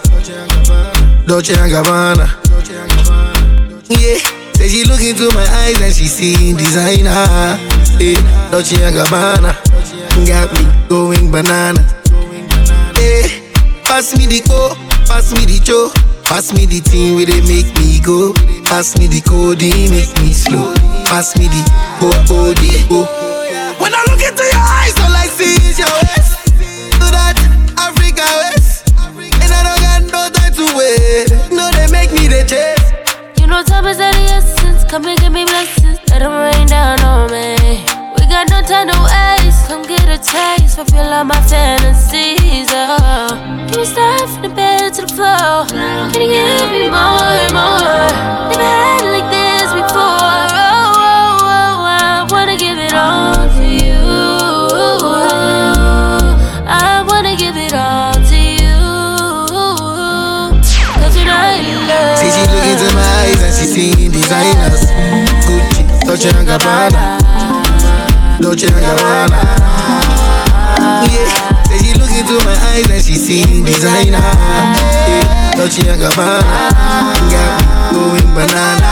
Dolce 1.27 1.53
and 1.59 1.69
Gabbana. 1.69 2.27
Yeah, 3.89 4.17
say 4.55 4.69
she 4.69 4.85
look 4.85 5.01
into 5.01 5.27
my 5.35 5.43
eyes 5.67 5.81
and 5.81 5.93
she 5.93 6.07
seeing 6.07 6.55
designer. 6.55 7.11
Yeah, 8.00 8.50
Dolce 8.50 8.81
and 8.81 8.95
Gabbana, 8.95 9.51
got 10.25 10.47
me 10.55 10.63
going 10.88 11.29
banana. 11.29 11.83
Yeah, 12.95 13.27
pass 13.83 14.15
me 14.15 14.27
the 14.27 14.41
co, 14.47 14.75
pass 15.05 15.33
me 15.33 15.43
the 15.45 15.59
cho, 15.59 15.91
pass 16.23 16.53
me 16.53 16.65
the 16.65 16.79
thing 16.79 17.15
where 17.15 17.25
they 17.25 17.41
make 17.41 17.67
me 17.79 18.00
go. 18.00 18.33
Pass 18.63 18.97
me 18.97 19.07
the 19.07 19.19
code, 19.27 19.59
make 19.59 20.15
me 20.23 20.31
slow. 20.31 20.73
Pass 21.03 21.35
me 21.38 21.47
the 21.51 21.61
oh 22.00 22.25
oh 22.29 22.53
the 22.53 22.88
oh. 22.91 23.03
When 23.81 23.93
I 23.93 24.00
look 24.07 24.23
into 24.23 24.43
your 24.43 24.63
eyes, 24.79 24.95
all 25.03 25.11
I 25.11 25.27
see 25.27 25.59
is 25.67 25.77
your 25.77 25.91
waist. 25.91 26.30
Africa 28.21 28.53
waist, 28.53 28.93
and 29.41 29.51
I 29.51 29.61
don't 29.65 29.81
got 29.81 30.01
no 30.13 30.29
time 30.29 30.53
to 30.53 30.65
wait. 30.77 31.29
No, 31.51 31.69
they 31.71 31.87
make 31.91 32.11
me 32.11 32.27
the 32.27 32.45
chase. 32.45 32.85
You 33.39 33.47
know 33.47 33.63
time 33.63 33.85
is 33.85 33.97
of 33.97 34.13
the 34.13 34.25
essence. 34.37 34.83
Come 34.89 35.05
and 35.05 35.19
give 35.19 35.31
me 35.31 35.45
blessings. 35.45 35.99
Let 36.09 36.19
them 36.19 36.33
rain 36.33 36.67
down 36.67 37.01
on 37.01 37.31
me. 37.31 37.55
We 38.17 38.27
got 38.27 38.49
no 38.49 38.61
time 38.61 38.87
to 38.89 38.97
waste. 39.09 39.67
Come 39.67 39.83
get 39.83 40.05
a 40.07 40.17
taste. 40.17 40.75
Fulfill 40.75 41.13
all 41.13 41.23
my 41.23 41.41
fantasies. 41.47 42.69
Oh. 42.71 43.00
Gabbana, 66.51 67.17
Dolce 68.41 68.67
and 68.67 68.75
Gabbana. 68.75 69.39
Yeah, 71.08 71.63
say 71.63 71.77
she 71.79 71.93
look 71.98 72.12
into 72.12 72.36
my 72.43 72.51
eyes 72.75 72.91
and 72.91 73.01
she 73.01 73.15
seeing 73.15 73.63
designer. 73.63 74.20
Yeah, 75.08 75.53
Dolce 75.55 75.88
and 75.88 76.01
Gabbana, 76.01 76.43
got 77.31 77.55
me 77.55 77.96
going 77.96 78.36
banana. 78.36 78.91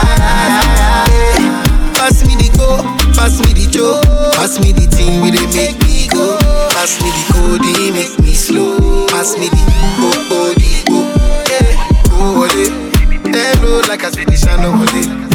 Pass 2.00 2.24
me 2.24 2.34
the 2.40 2.48
go, 2.56 2.80
pass 3.12 3.36
me 3.44 3.52
the 3.52 3.68
cho, 3.70 4.00
pass 4.32 4.58
me 4.58 4.72
the 4.72 4.86
thing 4.88 5.20
where 5.20 5.30
they 5.30 5.44
make 5.52 5.76
me 5.84 6.08
go. 6.08 6.38
Pass 6.70 6.96
me 7.02 7.10
the 7.12 7.24
code, 7.34 7.60
they 7.60 7.90
make 7.90 8.18
me 8.20 8.32
slow. 8.32 9.06
Pass 9.08 9.36
me 9.36 9.50
the 9.50 9.60
oh 10.00 10.28
oh 10.32 10.54
the 10.56 10.84
oh, 10.88 11.44
yeah, 11.50 11.76
oh 12.08 12.40
oh 12.40 13.30
Them 13.30 13.62
road 13.62 13.86
like 13.88 14.02
a 14.02 14.10
city 14.10 14.34
shine 14.36 14.60
holiday. 14.60 15.04
Anywhere 15.04 15.29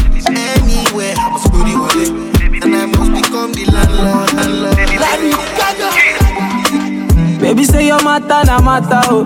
Baby 7.65 7.77
say 7.77 7.87
your 7.87 8.03
matter 8.03 8.45
na 8.45 8.61
matter 8.61 9.01
oh. 9.09 9.23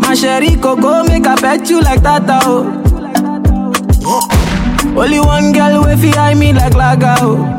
My 0.00 0.14
sherry 0.14 0.56
coco 0.56 1.02
make 1.04 1.26
I 1.26 1.36
pet 1.36 1.70
you 1.70 1.80
like 1.80 2.02
tata 2.02 2.40
oh. 2.44 2.84
Only 4.96 5.20
one 5.20 5.52
girl 5.52 5.84
way 5.84 5.96
fi 5.96 6.10
eye 6.18 6.34
me 6.34 6.52
like 6.52 6.74
laga 6.74 7.16
oh. 7.22 7.54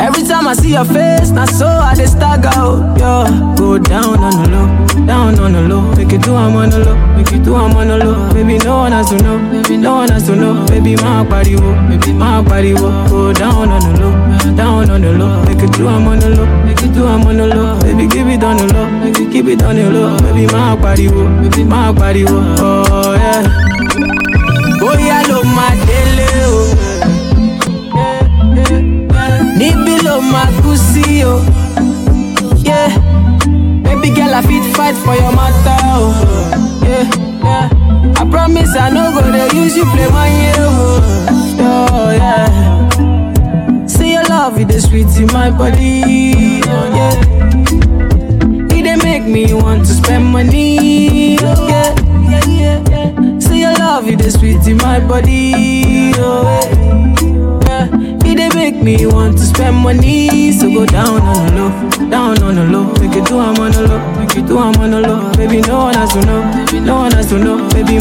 Every 0.00 0.22
time 0.22 0.46
I 0.48 0.54
see 0.54 0.72
your 0.72 0.84
face, 0.86 1.30
na 1.30 1.44
so 1.44 1.66
I 1.66 1.94
dey 1.94 2.06
stagger 2.06 2.50
oh. 2.56 2.80
Yo, 2.96 3.54
go 3.56 3.78
down 3.78 4.18
on 4.20 4.42
the 4.42 4.48
low, 4.48 5.06
down 5.06 5.38
on 5.40 5.52
the 5.52 5.62
low. 5.68 5.94
Make 5.96 6.12
it 6.12 6.22
do 6.22 6.34
I'm 6.36 6.54
on 6.56 6.70
the 6.70 6.78
low, 6.84 6.96
make 7.16 7.32
it 7.32 7.42
do 7.44 7.54
I'm 7.56 7.76
on 7.76 7.88
the 7.88 7.98
low. 7.98 8.32
Baby 8.32 8.58
no 8.64 8.76
one 8.78 8.92
has 8.92 9.10
to 9.10 9.18
know, 9.18 9.38
baby 9.50 9.76
no 9.76 9.96
one 9.96 10.08
has 10.08 10.26
to 10.28 10.36
know. 10.36 10.64
Baby 10.68 10.94
my 10.96 11.24
body 11.28 11.56
wo, 11.56 11.74
baby 11.88 12.12
my 12.14 12.40
body 12.40 12.72
wo. 12.74 12.88
Go 13.10 13.32
down 13.34 13.68
on 13.68 13.80
the 13.92 14.00
low, 14.00 14.12
down 14.56 14.90
on 14.90 15.00
the 15.00 15.12
low. 15.12 15.42
Make 15.44 15.62
it 15.62 15.72
do 15.72 15.88
I'm 15.88 16.06
on 16.06 16.18
the 16.18 16.30
low, 16.30 16.46
make 16.64 16.82
it 16.82 16.92
do 16.92 17.06
I'm 17.06 17.26
on 17.26 17.36
the 17.36 17.46
low. 17.46 17.78
Baby 17.80 18.06
give 18.06 18.28
it 18.28 18.42
on 18.42 18.56
the 18.56 18.72
low, 18.72 18.90
make 18.90 19.18
it 19.18 19.32
keep 19.32 19.46
it 19.46 19.62
on 19.62 19.76
the 19.76 19.90
low. 19.90 20.16
Baby 20.18 20.46
my 20.52 20.76
body 20.76 21.08
wo, 21.08 21.28
baby 21.42 21.64
my 21.64 21.92
body 21.92 22.24
wo. 22.24 22.54
Oh 22.58 22.97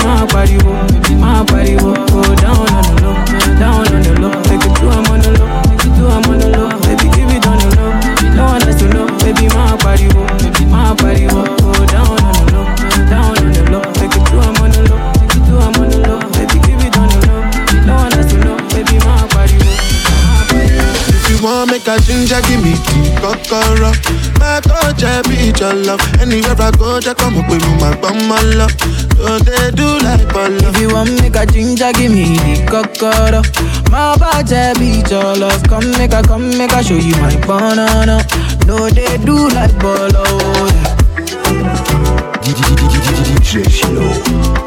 my 0.07 0.25
body, 0.31 0.57
wo, 0.63 0.71
my 1.19 1.43
body, 1.43 1.75
wo. 1.75 1.91
go 2.07 2.23
down 2.39 2.63
on 2.71 2.83
the 2.87 2.95
low, 3.03 3.15
down 3.59 3.83
on 3.91 4.01
the 4.07 4.13
low. 4.23 4.31
Make 4.47 4.63
it 4.63 4.73
do 4.79 4.87
I'm 4.87 5.03
on 5.11 5.19
the 5.19 5.31
low, 5.35 5.51
make 5.67 5.83
it 5.83 5.91
do 5.99 6.07
I'm 6.07 6.23
on 6.31 6.39
the 6.39 6.47
low. 6.55 6.71
Baby, 6.87 7.07
give 7.11 7.27
it 7.35 7.43
on 7.43 7.59
the 7.59 7.69
low, 7.75 7.91
no 8.31 8.43
one 8.55 8.61
has 8.63 8.79
to 8.79 8.87
know. 8.87 9.07
Baby, 9.19 9.51
my 9.51 9.75
body, 9.83 10.07
wo, 10.15 10.23
my 10.71 10.95
body, 10.95 11.27
wo. 11.27 11.43
go 11.59 11.83
down 11.91 12.07
on 12.07 12.33
the 12.39 12.45
low, 12.55 12.65
down 13.11 13.35
on 13.35 13.51
the 13.51 13.63
low. 13.67 13.83
Make 13.99 14.15
it 14.15 14.23
do 14.31 14.39
I'm 14.39 14.55
on 14.63 14.71
the 14.71 14.81
low, 14.87 14.99
make 15.19 15.35
it 15.35 15.43
do 15.43 15.53
I'm 15.59 15.75
on 15.75 15.87
the 15.91 15.99
low. 16.07 16.19
Baby, 16.39 16.57
give 16.63 16.81
it 16.87 16.95
on 16.95 17.07
the 17.11 17.19
low, 17.27 17.43
no 17.83 17.93
one 17.99 18.11
has 18.15 18.31
to 18.31 18.37
know. 18.39 18.55
Baby, 18.71 18.95
my 19.03 19.27
body, 19.35 19.59
wo, 19.59 19.71
my 20.07 20.39
body, 20.47 20.71
wo. 20.71 20.87
If 21.11 21.23
you 21.27 21.37
want 21.43 21.67
make 21.67 21.83
a 21.91 21.99
ginger, 21.99 22.39
give 22.47 22.63
me 22.63 22.79
the 23.19 23.35
kokoro. 23.47 23.91
My 24.39 24.59
touch, 24.61 25.03
I 25.03 25.21
be 25.23 25.51
your 25.59 25.73
love. 25.73 26.01
Anywhere 26.21 26.55
I 26.59 26.71
go, 26.71 26.99
just 26.99 27.17
come 27.17 27.37
up 27.37 27.49
with 27.49 27.61
me, 27.63 27.73
my 27.79 27.95
bum, 27.99 28.27
my 28.27 28.41
love. 28.55 28.71
So 29.17 29.39
they 29.39 29.71
do 29.71 29.97
like 30.05 30.31
ball 30.31 30.51
If 30.51 30.79
you 30.79 30.89
want 30.93 31.09
make 31.21 31.35
a 31.35 31.45
ginger, 31.45 31.91
give 31.93 32.11
me 32.11 32.35
the 32.37 32.65
cocoa. 32.69 33.41
My 33.91 34.15
body 34.17 34.79
beat 34.79 35.09
your 35.09 35.35
love. 35.35 35.63
Come 35.63 35.89
make 35.91 36.13
a, 36.13 36.21
come 36.23 36.49
make 36.57 36.71
a 36.71 36.83
show 36.83 36.95
you 36.95 37.15
my 37.17 37.35
banana. 37.45 38.21
No, 38.65 38.89
they 38.89 39.17
do 39.25 39.47
like 39.49 39.77
bolo. 39.79 40.23
DJ 42.43 43.69
Shiloh. 43.69 44.66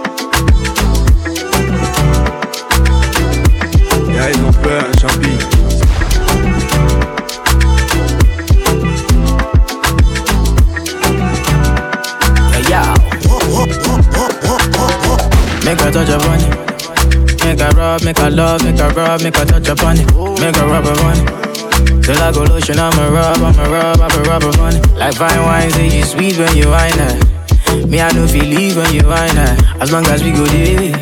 Make 18.10 18.18
a 18.18 18.26
a 18.26 18.30
love, 18.30 18.64
make 18.64 18.80
a 18.80 18.88
rub, 18.88 19.22
make 19.22 19.36
a 19.36 19.44
touch 19.44 19.68
upon 19.68 19.96
it. 19.96 20.06
Make 20.40 20.56
a 20.56 20.66
rub 20.66 20.84
upon. 20.84 22.02
Till 22.02 22.18
I 22.18 22.32
go 22.32 22.42
lotion, 22.42 22.76
I'ma 22.76 23.06
rub, 23.06 23.36
I'ma 23.36 23.62
rub, 23.70 24.00
I'ma 24.00 24.22
rub 24.28 24.42
upon 24.42 24.74
it. 24.74 24.86
Like 24.96 25.14
fine 25.14 25.40
wine, 25.42 25.70
say 25.70 25.96
you 25.96 26.04
sweet 26.04 26.36
when 26.36 26.56
you 26.56 26.70
wine 26.70 26.92
it. 26.96 27.86
Me, 27.88 28.00
I 28.00 28.10
know 28.10 28.26
feel 28.26 28.46
leave 28.46 28.76
when 28.76 28.92
you 28.92 29.06
wine 29.06 29.38
it. 29.38 29.64
As 29.80 29.92
long 29.92 30.04
as 30.06 30.24
we 30.24 30.32
go 30.32 30.44
there, 30.44 30.92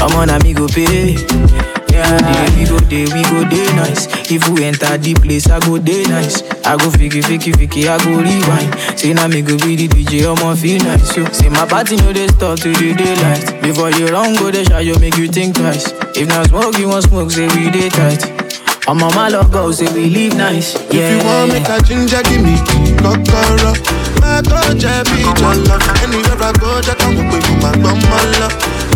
I'm 0.00 0.12
on 0.16 0.30
a 0.30 0.38
me 0.44 0.54
go 0.54 0.68
pay. 0.68 1.73
Yeah, 1.94 2.18
the 2.18 2.58
we 2.58 2.64
go 2.66 2.78
there, 2.90 3.06
we 3.14 3.22
go 3.30 3.40
there 3.48 3.70
nice. 3.76 4.06
If 4.30 4.48
we 4.48 4.64
enter 4.64 4.98
the 4.98 5.14
place, 5.14 5.48
I 5.48 5.60
go 5.60 5.78
there 5.78 6.02
nice. 6.08 6.42
I 6.66 6.76
go 6.76 6.90
fiki, 6.90 7.22
fiki, 7.22 7.52
fiki, 7.54 7.86
I 7.86 8.02
go 8.02 8.18
rewind. 8.18 8.98
Say 8.98 9.12
now 9.14 9.28
me 9.28 9.42
go 9.42 9.56
be 9.58 9.76
the 9.76 9.86
DJ, 9.88 10.26
I'ma 10.26 10.54
feel 10.56 10.82
nice. 10.82 11.14
So, 11.14 11.24
say 11.30 11.48
my 11.48 11.66
party 11.66 11.96
know 11.96 12.12
they 12.12 12.26
start 12.28 12.58
to 12.62 12.72
the 12.72 12.94
daylight. 12.94 13.62
Before 13.62 13.90
you 13.90 14.08
run, 14.08 14.34
go 14.34 14.50
the 14.50 14.64
shot, 14.64 14.84
you 14.84 14.98
make 14.98 15.16
you 15.16 15.28
think 15.28 15.54
twice. 15.54 15.86
If 16.16 16.26
not 16.28 16.48
smoke, 16.48 16.76
you 16.78 16.88
want 16.88 17.04
smoke, 17.04 17.30
say 17.30 17.46
we 17.54 17.70
day 17.70 17.88
tight. 17.90 18.43
On 18.86 18.98
my 18.98 19.08
malo 19.14 19.42
go, 19.48 19.70
say 19.72 19.88
we 19.94 20.10
leave 20.10 20.34
nice. 20.36 20.74
Yeah. 20.92 21.00
If 21.00 21.22
you 21.22 21.26
want 21.26 21.52
make 21.52 21.68
a 21.68 21.80
ginger, 21.82 22.20
give 22.28 22.42
me 22.44 22.56
cocoa. 23.00 23.72
My 24.20 24.42
God, 24.44 24.76
be 24.76 25.24
jealous. 25.40 25.84
Anywhere 26.04 26.36
I 26.36 26.52
go, 26.60 26.68
I 26.84 26.94
come 27.00 27.16
up 27.16 27.32
with 27.32 27.48
my 27.64 27.72
bumala. 27.80 28.48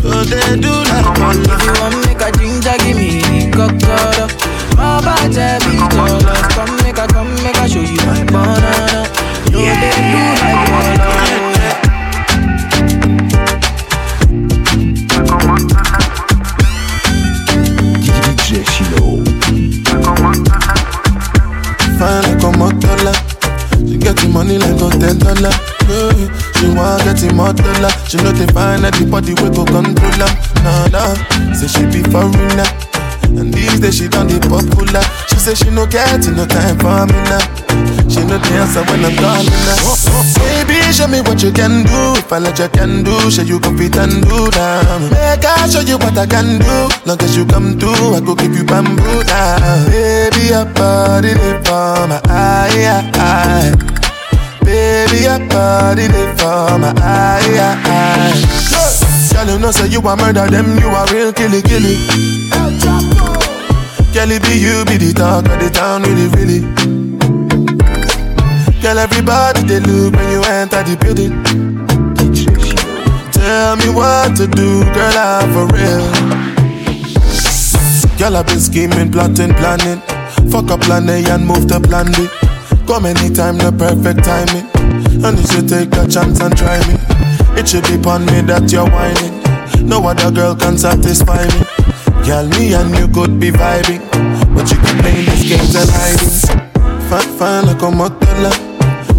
So 0.04 0.25
they 0.28 0.61
do 0.61 0.68
like 0.92 1.04
bumala. 1.16 1.57
If 1.57 1.64
you 1.64 1.73
want 1.80 1.97
make 2.04 2.21
a 2.21 2.28
ginger, 2.37 2.76
give 2.85 2.97
me 3.00 3.49
cocoa. 3.50 4.28
My 4.76 5.00
God, 5.00 5.30
be 5.64 5.80
jealous. 5.80 6.54
Come 6.54 6.76
make 6.85 6.99
a 6.99 7.07
come 7.09 7.33
make 7.42 7.57
a 7.57 7.68
show 7.68 7.80
you 7.80 7.97
my 8.04 8.25
banana. 8.28 9.09
So 9.49 9.57
they 9.57 9.92
do 10.12 10.21
like 10.37 10.68
bumala. 10.68 11.28
money 24.38 24.57
like 24.57 24.78
on 24.80 24.95
ten 25.02 25.18
dollar. 25.18 25.50
Yeah. 25.90 26.14
She 26.54 26.71
want 26.71 27.02
get 27.02 27.23
immortal. 27.26 27.90
She 28.07 28.18
know 28.23 28.30
they 28.30 28.47
find 28.54 28.87
anybody 28.87 29.35
we 29.35 29.50
go 29.50 29.64
control 29.66 30.23
her. 30.23 30.30
Nah 30.62 30.87
nah, 30.95 31.14
say 31.59 31.66
she 31.66 31.83
be 31.90 32.07
foreigner. 32.07 32.71
And 33.35 33.52
these 33.52 33.80
days 33.80 33.99
she 33.99 34.07
done 34.07 34.28
the 34.28 34.38
popular. 34.47 35.02
She 35.26 35.37
say 35.42 35.54
she 35.59 35.71
no 35.71 35.87
get 35.87 36.23
no 36.30 36.47
time 36.47 36.78
for 36.78 37.02
me 37.11 37.18
now. 37.26 37.42
She 38.07 38.23
no 38.25 38.38
dance 38.38 38.78
when 38.78 39.04
I'm 39.04 39.14
calling 39.18 39.66
her. 39.66 39.78
Baby, 40.38 40.78
show 40.95 41.09
me 41.09 41.21
what 41.21 41.42
you 41.42 41.50
can 41.50 41.83
do. 41.83 42.00
If 42.23 42.33
I 42.33 42.38
let 42.38 42.59
you 42.59 42.68
can 42.68 43.02
do, 43.02 43.30
show 43.30 43.42
you 43.42 43.59
can 43.59 43.76
fit 43.76 43.97
and 43.99 44.23
do 44.23 44.38
now. 44.54 45.11
Make 45.11 45.45
I 45.45 45.66
show 45.66 45.83
you 45.83 45.99
what 45.99 46.16
I 46.16 46.26
can 46.26 46.62
do. 46.62 46.76
Long 47.07 47.18
as 47.21 47.37
you 47.37 47.45
come 47.45 47.78
through, 47.78 48.14
I 48.14 48.21
go 48.21 48.35
give 48.37 48.54
you 48.54 48.64
bamboo 48.64 49.23
now. 49.26 49.90
Baby, 49.90 50.54
your 50.54 50.64
body 50.78 51.35
they 51.35 51.59
for 51.66 52.07
my 52.07 52.21
eye. 52.30 53.11
eye. 53.18 53.98
Baby, 54.69 55.25
your 55.25 55.41
body 55.49 56.09
they 56.09 56.29
for 56.37 56.77
my 56.77 56.93
eye. 57.01 58.37
Girl, 59.33 59.49
you 59.49 59.59
know 59.59 59.71
say 59.71 59.89
you 59.89 60.01
a 60.01 60.15
murder 60.15 60.47
them, 60.47 60.77
you 60.77 60.89
a 60.89 61.07
real 61.11 61.33
killy 61.33 61.63
killy. 61.63 61.97
Girl, 64.13 64.31
it 64.31 64.43
be 64.43 64.61
you 64.61 64.85
be 64.85 64.99
the 64.99 65.15
talk 65.17 65.49
of 65.49 65.59
the 65.59 65.71
town, 65.73 66.03
really, 66.03 66.29
really. 66.37 66.61
Girl, 68.83 68.99
everybody 68.99 69.63
they 69.63 69.81
look 69.81 70.13
when 70.15 70.31
you 70.33 70.43
enter 70.45 70.83
the 70.83 70.97
building. 71.01 71.33
Tell 73.33 73.77
me 73.77 73.89
what 73.89 74.37
to 74.37 74.47
do, 74.49 74.85
girl, 74.93 75.17
I'm 75.17 75.49
for 75.55 75.67
real. 75.73 76.05
Girl, 78.19 78.37
I've 78.37 78.47
been 78.47 78.61
scheming, 78.61 79.11
plotting, 79.11 79.55
planning. 79.55 80.03
Fuck 80.51 80.71
up 80.71 80.81
plan 80.83 81.09
A 81.09 81.25
and 81.31 81.47
move 81.47 81.69
to 81.69 81.81
plan 81.81 82.13
B. 82.13 82.29
Come 82.88 83.04
anytime, 83.04 83.59
the 83.61 83.68
perfect 83.68 84.25
timing. 84.25 84.64
And 85.21 85.37
you 85.37 85.45
should 85.45 85.68
take 85.68 85.92
a 86.00 86.09
chance 86.09 86.40
and 86.40 86.57
try 86.57 86.80
me. 86.88 86.97
It 87.61 87.68
should 87.68 87.85
be 87.85 88.00
upon 88.00 88.25
me 88.25 88.40
that 88.49 88.73
you're 88.73 88.88
whining. 88.88 89.37
No 89.85 90.00
other 90.09 90.33
girl 90.33 90.57
can 90.57 90.80
satisfy 90.80 91.45
me. 91.52 91.61
Girl, 92.25 92.49
me 92.57 92.73
and 92.73 92.88
you 92.97 93.04
could 93.12 93.37
be 93.37 93.52
vibing. 93.52 94.00
But 94.57 94.73
you 94.73 94.80
keep 94.80 95.04
playing 95.04 95.28
these 95.28 95.45
games 95.52 95.76
and 95.76 95.85
hiding. 95.85 96.33
Fine, 97.12 97.28
fine 97.37 97.64
like 97.68 97.85
a 97.85 97.92
modeler. 97.92 98.57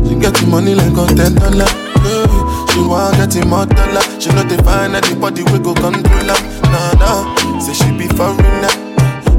She 0.02 0.18
get 0.18 0.34
the 0.34 0.50
money 0.50 0.74
like 0.74 0.98
a 0.98 1.06
ten 1.14 1.38
dollar. 1.38 1.70
Yeah, 2.10 2.26
she 2.74 2.82
want 2.82 3.22
get 3.22 3.30
the 3.38 3.46
modeler. 3.46 4.02
She 4.18 4.34
know 4.34 4.50
they 4.50 4.58
find 4.66 4.98
that 4.98 5.06
the 5.06 5.14
body 5.14 5.46
we 5.46 5.62
go 5.62 5.78
control 5.78 6.26
her. 6.26 6.42
Nah, 6.74 6.98
nah. 6.98 7.62
Say 7.62 7.78
she 7.78 7.94
be 7.94 8.10
foreigner. 8.18 8.74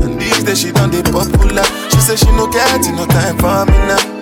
And 0.06 0.22
these 0.22 0.46
days 0.46 0.62
she 0.62 0.70
done 0.70 0.94
the 0.94 1.02
popular. 1.02 1.66
She 1.90 1.98
say 1.98 2.14
she 2.14 2.30
no 2.38 2.46
get 2.46 2.78
no 2.94 3.10
time 3.10 3.34
for 3.42 3.66
me 3.66 3.74
now. 3.90 4.19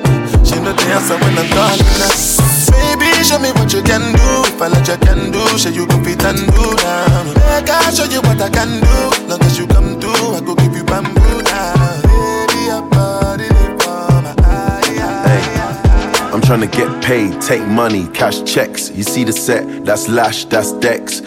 She 0.49 0.57
know 0.61 0.73
the 0.73 0.87
answer 0.97 1.17
when 1.21 1.37
I'm 1.39 1.49
calling 1.53 1.93
her. 2.01 2.13
Baby, 2.73 3.11
show 3.25 3.39
me 3.39 3.51
what 3.53 3.73
you 3.73 3.83
can 3.83 4.01
do. 4.17 4.29
If 4.49 4.61
I 4.63 4.69
let 4.69 4.89
you 4.89 4.97
can 4.97 5.31
do, 5.31 5.43
show 5.59 5.69
you 5.71 5.87
go 5.87 6.03
fit 6.03 6.25
and 6.25 6.39
do 6.39 6.65
now. 6.83 7.25
Make 7.53 7.69
I 7.69 7.91
show 7.93 8.05
you 8.05 8.21
what 8.23 8.41
I 8.41 8.49
can 8.49 8.81
do. 8.81 9.29
Long 9.29 9.41
as 9.43 9.59
you 9.59 9.67
come 9.67 10.01
through, 10.01 10.35
I 10.37 10.41
go 10.41 10.55
give 10.55 10.75
you 10.75 10.85
bamboo 10.85 11.43
now. 11.43 11.75
Baby, 12.03 12.65
your 12.65 12.83
body 12.89 13.49
they 13.49 13.69
for 13.79 14.09
my 14.25 14.35
eye, 14.39 14.97
eye. 15.01 16.31
I'm 16.33 16.41
trying 16.41 16.61
to 16.61 16.67
get 16.67 17.03
paid, 17.05 17.41
take 17.43 17.67
money, 17.67 18.07
cash 18.09 18.43
checks. 18.45 18.91
You 18.91 19.03
see 19.03 19.25
the 19.25 19.33
set, 19.33 19.85
that's 19.85 20.09
Lash, 20.09 20.45
that's 20.47 20.73
Dex. 20.73 21.21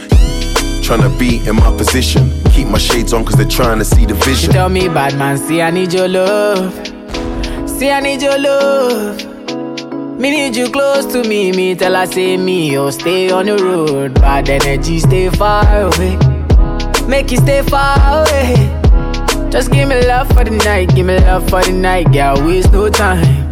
Trying 0.83 1.01
to 1.03 1.09
be 1.19 1.45
in 1.47 1.55
my 1.57 1.75
position. 1.77 2.31
Keep 2.51 2.67
my 2.69 2.79
shades 2.79 3.13
on 3.13 3.23
cause 3.23 3.35
they're 3.35 3.47
trying 3.47 3.77
to 3.79 3.85
see 3.85 4.05
the 4.05 4.15
She 4.23 4.29
vision. 4.31 4.51
tell 4.51 4.69
me, 4.69 4.87
bad 4.87 5.15
man, 5.17 5.37
see 5.37 5.61
I 5.61 5.69
need 5.71 5.93
your 5.93 6.07
love. 6.07 7.00
See 7.81 7.89
I 7.89 7.99
need 7.99 8.21
your 8.21 8.37
love. 8.37 9.17
Me 10.19 10.29
need 10.29 10.55
you 10.55 10.69
close 10.69 11.03
to 11.13 11.27
me. 11.27 11.51
Me 11.51 11.73
tell 11.73 11.95
her 11.95 12.05
say 12.05 12.37
me, 12.37 12.77
oh 12.77 12.91
stay 12.91 13.31
on 13.31 13.47
the 13.47 13.57
road. 13.57 14.13
Bad 14.13 14.49
energy 14.49 14.99
stay 14.99 15.31
far 15.31 15.65
away. 15.65 16.15
Make 17.07 17.31
you 17.31 17.37
stay 17.37 17.63
far 17.63 17.97
away. 18.21 18.53
Just 19.49 19.71
give 19.71 19.89
me 19.89 19.99
love 20.05 20.27
for 20.27 20.43
the 20.43 20.51
night, 20.63 20.93
give 20.93 21.07
me 21.07 21.17
love 21.21 21.49
for 21.49 21.63
the 21.63 21.71
night, 21.71 22.11
girl. 22.11 22.45
Waste 22.45 22.71
no 22.71 22.87
time. 22.87 23.49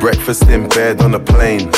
Breakfast 0.00 0.46
in 0.50 0.68
bed 0.68 1.00
on 1.00 1.14
a 1.14 1.18
plane. 1.18 1.70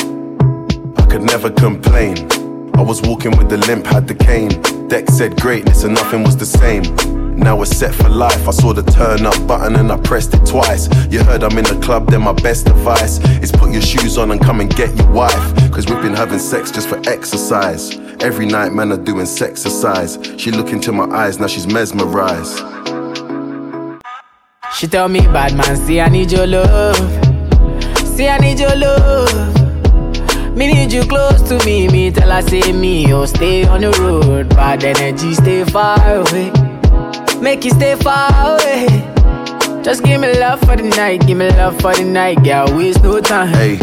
I 0.97 1.05
could 1.05 1.21
never 1.21 1.49
complain. 1.49 2.27
I 2.75 2.81
was 2.81 3.01
walking 3.03 3.37
with 3.37 3.47
the 3.47 3.57
limp, 3.69 3.85
had 3.85 4.05
the 4.09 4.15
cane. 4.15 4.49
Deck 4.89 5.09
said 5.09 5.39
greatness 5.39 5.85
and 5.85 5.95
nothing 5.95 6.25
was 6.25 6.35
the 6.35 6.45
same. 6.45 7.16
Now 7.37 7.55
we're 7.55 7.65
set 7.65 7.93
for 7.93 8.09
life. 8.09 8.47
I 8.47 8.51
saw 8.51 8.73
the 8.73 8.81
turn 8.81 9.25
up 9.25 9.47
button 9.47 9.75
and 9.75 9.91
I 9.91 9.97
pressed 9.97 10.33
it 10.33 10.43
twice. 10.45 10.89
You 11.11 11.23
heard 11.23 11.43
I'm 11.43 11.55
in 11.57 11.65
the 11.65 11.79
club, 11.81 12.09
then 12.09 12.23
my 12.23 12.33
best 12.33 12.67
advice 12.67 13.19
is 13.43 13.51
put 13.51 13.71
your 13.71 13.81
shoes 13.81 14.17
on 14.17 14.31
and 14.31 14.41
come 14.41 14.59
and 14.59 14.75
get 14.75 14.95
your 14.97 15.09
wife. 15.11 15.71
Cause 15.71 15.85
we've 15.87 16.01
been 16.01 16.15
having 16.15 16.39
sex 16.39 16.71
just 16.71 16.89
for 16.89 16.97
exercise. 17.07 17.95
Every 18.21 18.47
night, 18.47 18.73
man, 18.73 18.91
are 18.91 18.97
doing 18.97 19.27
sexercise. 19.27 20.39
She 20.39 20.49
look 20.49 20.69
into 20.73 20.91
my 20.91 21.05
eyes, 21.15 21.39
now 21.39 21.45
she's 21.45 21.67
mesmerized. 21.67 22.57
She 24.73 24.87
tell 24.87 25.07
me, 25.07 25.21
bad 25.21 25.55
man, 25.55 25.77
see 25.77 26.01
I 26.01 26.09
need 26.09 26.31
your 26.31 26.47
love. 26.47 26.97
See 28.15 28.27
I 28.27 28.39
need 28.39 28.59
your 28.59 28.75
love. 28.75 29.55
Me 30.57 30.73
need 30.73 30.91
you 30.91 31.03
close 31.03 31.43
to 31.49 31.63
me. 31.65 31.87
Me 31.87 32.09
tell 32.09 32.31
her 32.31 32.41
say 32.41 32.73
me, 32.73 33.13
oh 33.13 33.25
stay 33.25 33.63
on 33.67 33.81
the 33.81 33.91
road. 33.91 34.49
Bad 34.49 34.83
energy 34.83 35.35
stay 35.35 35.63
far 35.65 35.99
away. 36.15 36.66
Make 37.41 37.63
you 37.65 37.71
stay 37.71 37.95
far 37.95 38.29
away. 38.55 38.87
Just 39.83 40.03
give 40.03 40.19
me 40.19 40.37
love 40.39 40.59
for 40.61 40.75
the 40.75 40.83
night, 40.83 41.25
give 41.27 41.37
me 41.37 41.49
love 41.49 41.79
for 41.79 41.93
the 41.95 42.03
night, 42.03 42.43
girl. 42.43 42.67
Waste 42.75 43.03
no 43.03 43.21
time. 43.21 43.47
Hey, 43.49 43.77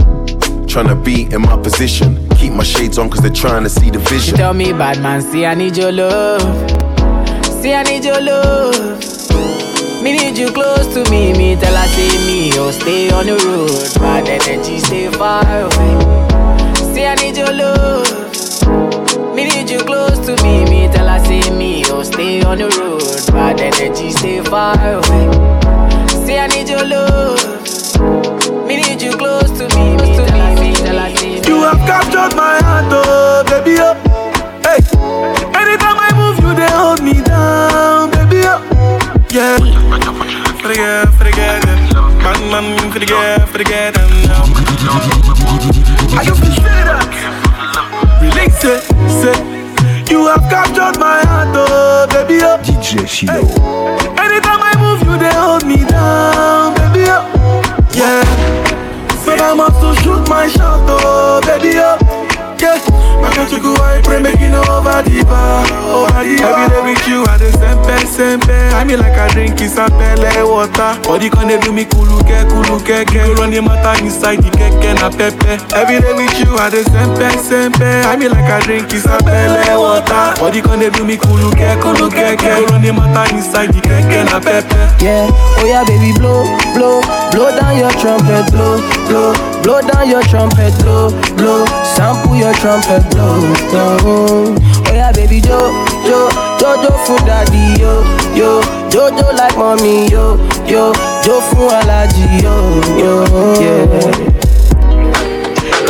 trying 0.66 0.88
to 0.88 0.94
be 0.94 1.22
in 1.32 1.42
my 1.42 1.56
position. 1.62 2.28
Keep 2.36 2.52
my 2.52 2.64
shades 2.64 2.98
on 2.98 3.08
cause 3.08 3.20
they're 3.20 3.32
trying 3.32 3.62
to 3.62 3.70
see 3.70 3.90
the 3.90 4.00
She 4.04 4.14
vision. 4.16 4.36
tell 4.36 4.52
me, 4.52 4.72
bad 4.72 5.00
man, 5.00 5.22
see 5.22 5.46
I 5.46 5.54
need 5.54 5.76
your 5.76 5.92
love. 5.92 6.42
See 7.62 7.72
I 7.72 7.82
need 7.84 8.04
your 8.04 8.20
love. 8.20 9.00
Me 10.02 10.12
need 10.12 10.36
you 10.36 10.50
close 10.52 10.86
to 10.92 11.10
me. 11.10 11.32
Me 11.32 11.56
tell 11.56 11.74
her 11.74 11.86
say 11.88 12.08
me, 12.26 12.50
oh 12.58 12.70
stay 12.70 13.10
on 13.10 13.24
the 13.26 13.36
road. 13.46 14.00
Bad 14.02 14.28
energy 14.28 14.78
stay 14.78 15.10
far 15.10 15.42
away. 15.42 15.94
See 16.92 17.06
I 17.06 17.14
need 17.14 17.36
your 17.38 17.52
love. 17.52 18.04
Me 19.34 19.44
need 19.48 19.70
you 19.70 19.78
close 19.78 20.18
to 20.26 20.32
me. 20.44 20.64
Me 20.64 20.64
tell 20.64 20.64
her 20.64 20.68
say 20.68 20.73
me, 22.04 22.12
stay 22.12 22.42
on 22.42 22.58
the 22.58 22.68
road. 22.78 23.32
Bad 23.32 23.60
energy 23.60 24.10
stay 24.10 24.42
far 24.42 24.76
away. 24.76 25.26
See 26.24 26.38
I 26.38 26.46
need 26.48 26.68
your 26.68 26.84
love. 26.84 27.40
Me 28.66 28.76
need 28.76 29.00
you 29.02 29.12
close 29.16 29.50
to 29.58 29.64
me. 29.76 29.96
Me 29.96 30.16
her 30.16 30.26
say, 30.56 30.72
tell 30.84 30.98
her 30.98 31.16
say 31.16 31.40
me. 31.40 31.46
You 31.46 31.62
have 31.62 31.78
captured 31.86 32.36
my 32.36 32.58
heart, 32.62 32.92
oh 32.92 33.44
baby, 33.48 33.76
oh. 33.80 33.94
Hey, 34.64 34.80
anytime 35.56 35.98
I 35.98 36.10
move, 36.16 36.38
you 36.44 36.54
they 36.54 36.70
hold 36.70 37.02
me 37.02 37.22
down, 37.22 38.10
baby, 38.10 38.42
oh. 38.44 38.60
Yeah. 39.30 39.58
For 40.60 40.68
the 40.68 40.76
girl, 40.76 41.06
for 41.12 41.24
the 41.24 41.32
girl, 41.32 41.60
man, 42.22 42.40
man, 42.50 42.92
for 42.92 42.98
the 42.98 43.06
girl, 43.06 43.46
for 43.46 43.58
the 43.58 43.64
girl, 43.64 43.92
them 43.92 44.10
now. 44.28 44.44
I 46.16 46.24
can 46.24 46.34
feel 46.36 46.62
that. 46.64 48.20
Relax 48.22 48.64
it, 48.64 48.82
say. 49.20 49.54
You 50.10 50.26
have 50.26 50.48
captured 50.48 50.98
my 51.00 51.03
DJ 52.84 53.08
Shiloh. 53.08 53.40
Anytime 54.20 54.60
I 54.60 54.74
move, 54.78 55.00
you 55.08 55.16
they 55.18 55.32
hold 55.32 55.64
me 55.64 55.88
down, 55.88 56.74
baby, 56.74 57.06
oh. 57.08 57.62
Yeah. 57.94 58.22
But 59.24 59.40
I 59.40 59.54
must 59.54 59.80
to 59.80 60.02
shoot 60.02 60.28
my 60.28 60.46
shot, 60.48 60.84
oh, 60.86 61.40
baby, 61.46 61.78
oh. 61.78 61.96
Yeah. 62.60 62.93
My 63.20 63.30
country 63.34 63.58
go, 63.60 63.74
I 63.76 64.00
pray, 64.02 64.20
making 64.22 64.54
over 64.54 65.00
the 65.02 65.24
bar, 65.24 65.64
over 65.90 66.22
the 66.22 66.36
bar. 66.40 66.54
Every 66.54 66.66
day 66.70 66.82
with 66.82 67.04
you, 67.08 67.24
I 67.24 67.36
the 67.38 67.50
sempe, 67.54 67.96
sempe. 68.06 68.56
I 68.74 68.84
mean 68.84 68.98
like 69.00 69.16
I 69.16 69.28
drink 69.32 69.60
is 69.60 69.76
a 69.76 69.86
pele 69.88 70.42
water. 70.44 70.98
Body 71.04 71.30
can 71.30 71.48
they 71.48 71.58
do 71.60 71.72
me 71.72 71.84
kuluke, 71.84 72.44
kuluke, 72.50 73.04
ke. 73.06 73.24
Go 73.24 73.34
run 73.40 73.50
the 73.50 73.60
matter 73.62 73.94
inside 74.04 74.42
the 74.42 74.50
keke 74.50 74.94
na 75.00 75.08
pepe. 75.10 75.58
Every 75.74 76.00
day 76.00 76.12
with 76.14 76.34
you, 76.40 76.54
I 76.56 76.68
the 76.70 76.82
sempe, 76.84 77.28
sempe. 77.40 78.04
I 78.04 78.16
mean 78.16 78.30
like 78.30 78.48
I 78.50 78.60
drink 78.60 78.92
is 78.92 79.06
a 79.06 79.16
pele 79.22 79.76
water. 79.76 80.34
Body 80.40 80.60
can 80.60 80.78
they 80.80 80.90
do 80.90 81.04
me 81.04 81.16
kuluke, 81.16 81.80
kuluke, 81.80 82.36
ke. 82.36 82.44
Go 82.44 82.66
run 82.72 82.82
the 82.82 82.92
matter 82.92 83.34
inside 83.34 83.72
the 83.72 83.80
keke 83.80 84.24
na 84.28 84.38
pepe. 84.40 84.74
Yeah, 85.04 85.28
oh 85.60 85.66
yeah, 85.66 85.84
baby, 85.84 86.12
blow, 86.18 86.44
blow, 86.74 87.00
blow 87.34 87.50
down 87.50 87.76
your 87.76 87.90
trumpet, 87.98 88.46
blow, 88.52 88.78
blow, 89.08 89.34
blow 89.62 89.80
down 89.82 90.08
your 90.08 90.22
trumpet, 90.22 90.72
blow, 90.82 91.10
blow, 91.36 91.66
sample 91.94 92.36
your 92.36 92.54
trumpet, 92.54 93.02
blow, 93.10 93.40
blow. 93.70 94.54
Oh 94.86 94.92
yeah, 94.92 95.10
baby, 95.12 95.40
jo, 95.40 95.58
jo, 96.06 96.28
jojo 96.58 96.92
for 97.04 97.18
daddy, 97.26 97.80
yo, 97.80 98.02
yo, 98.34 98.60
jojo 98.90 99.32
like 99.36 99.56
mommy, 99.56 100.08
yo, 100.10 100.36
yo, 100.66 100.92
jo 101.22 101.40
for 101.50 101.72
allergy, 101.72 102.22
yo, 102.42 102.54
yo, 102.98 103.24
yeah. 103.60 103.86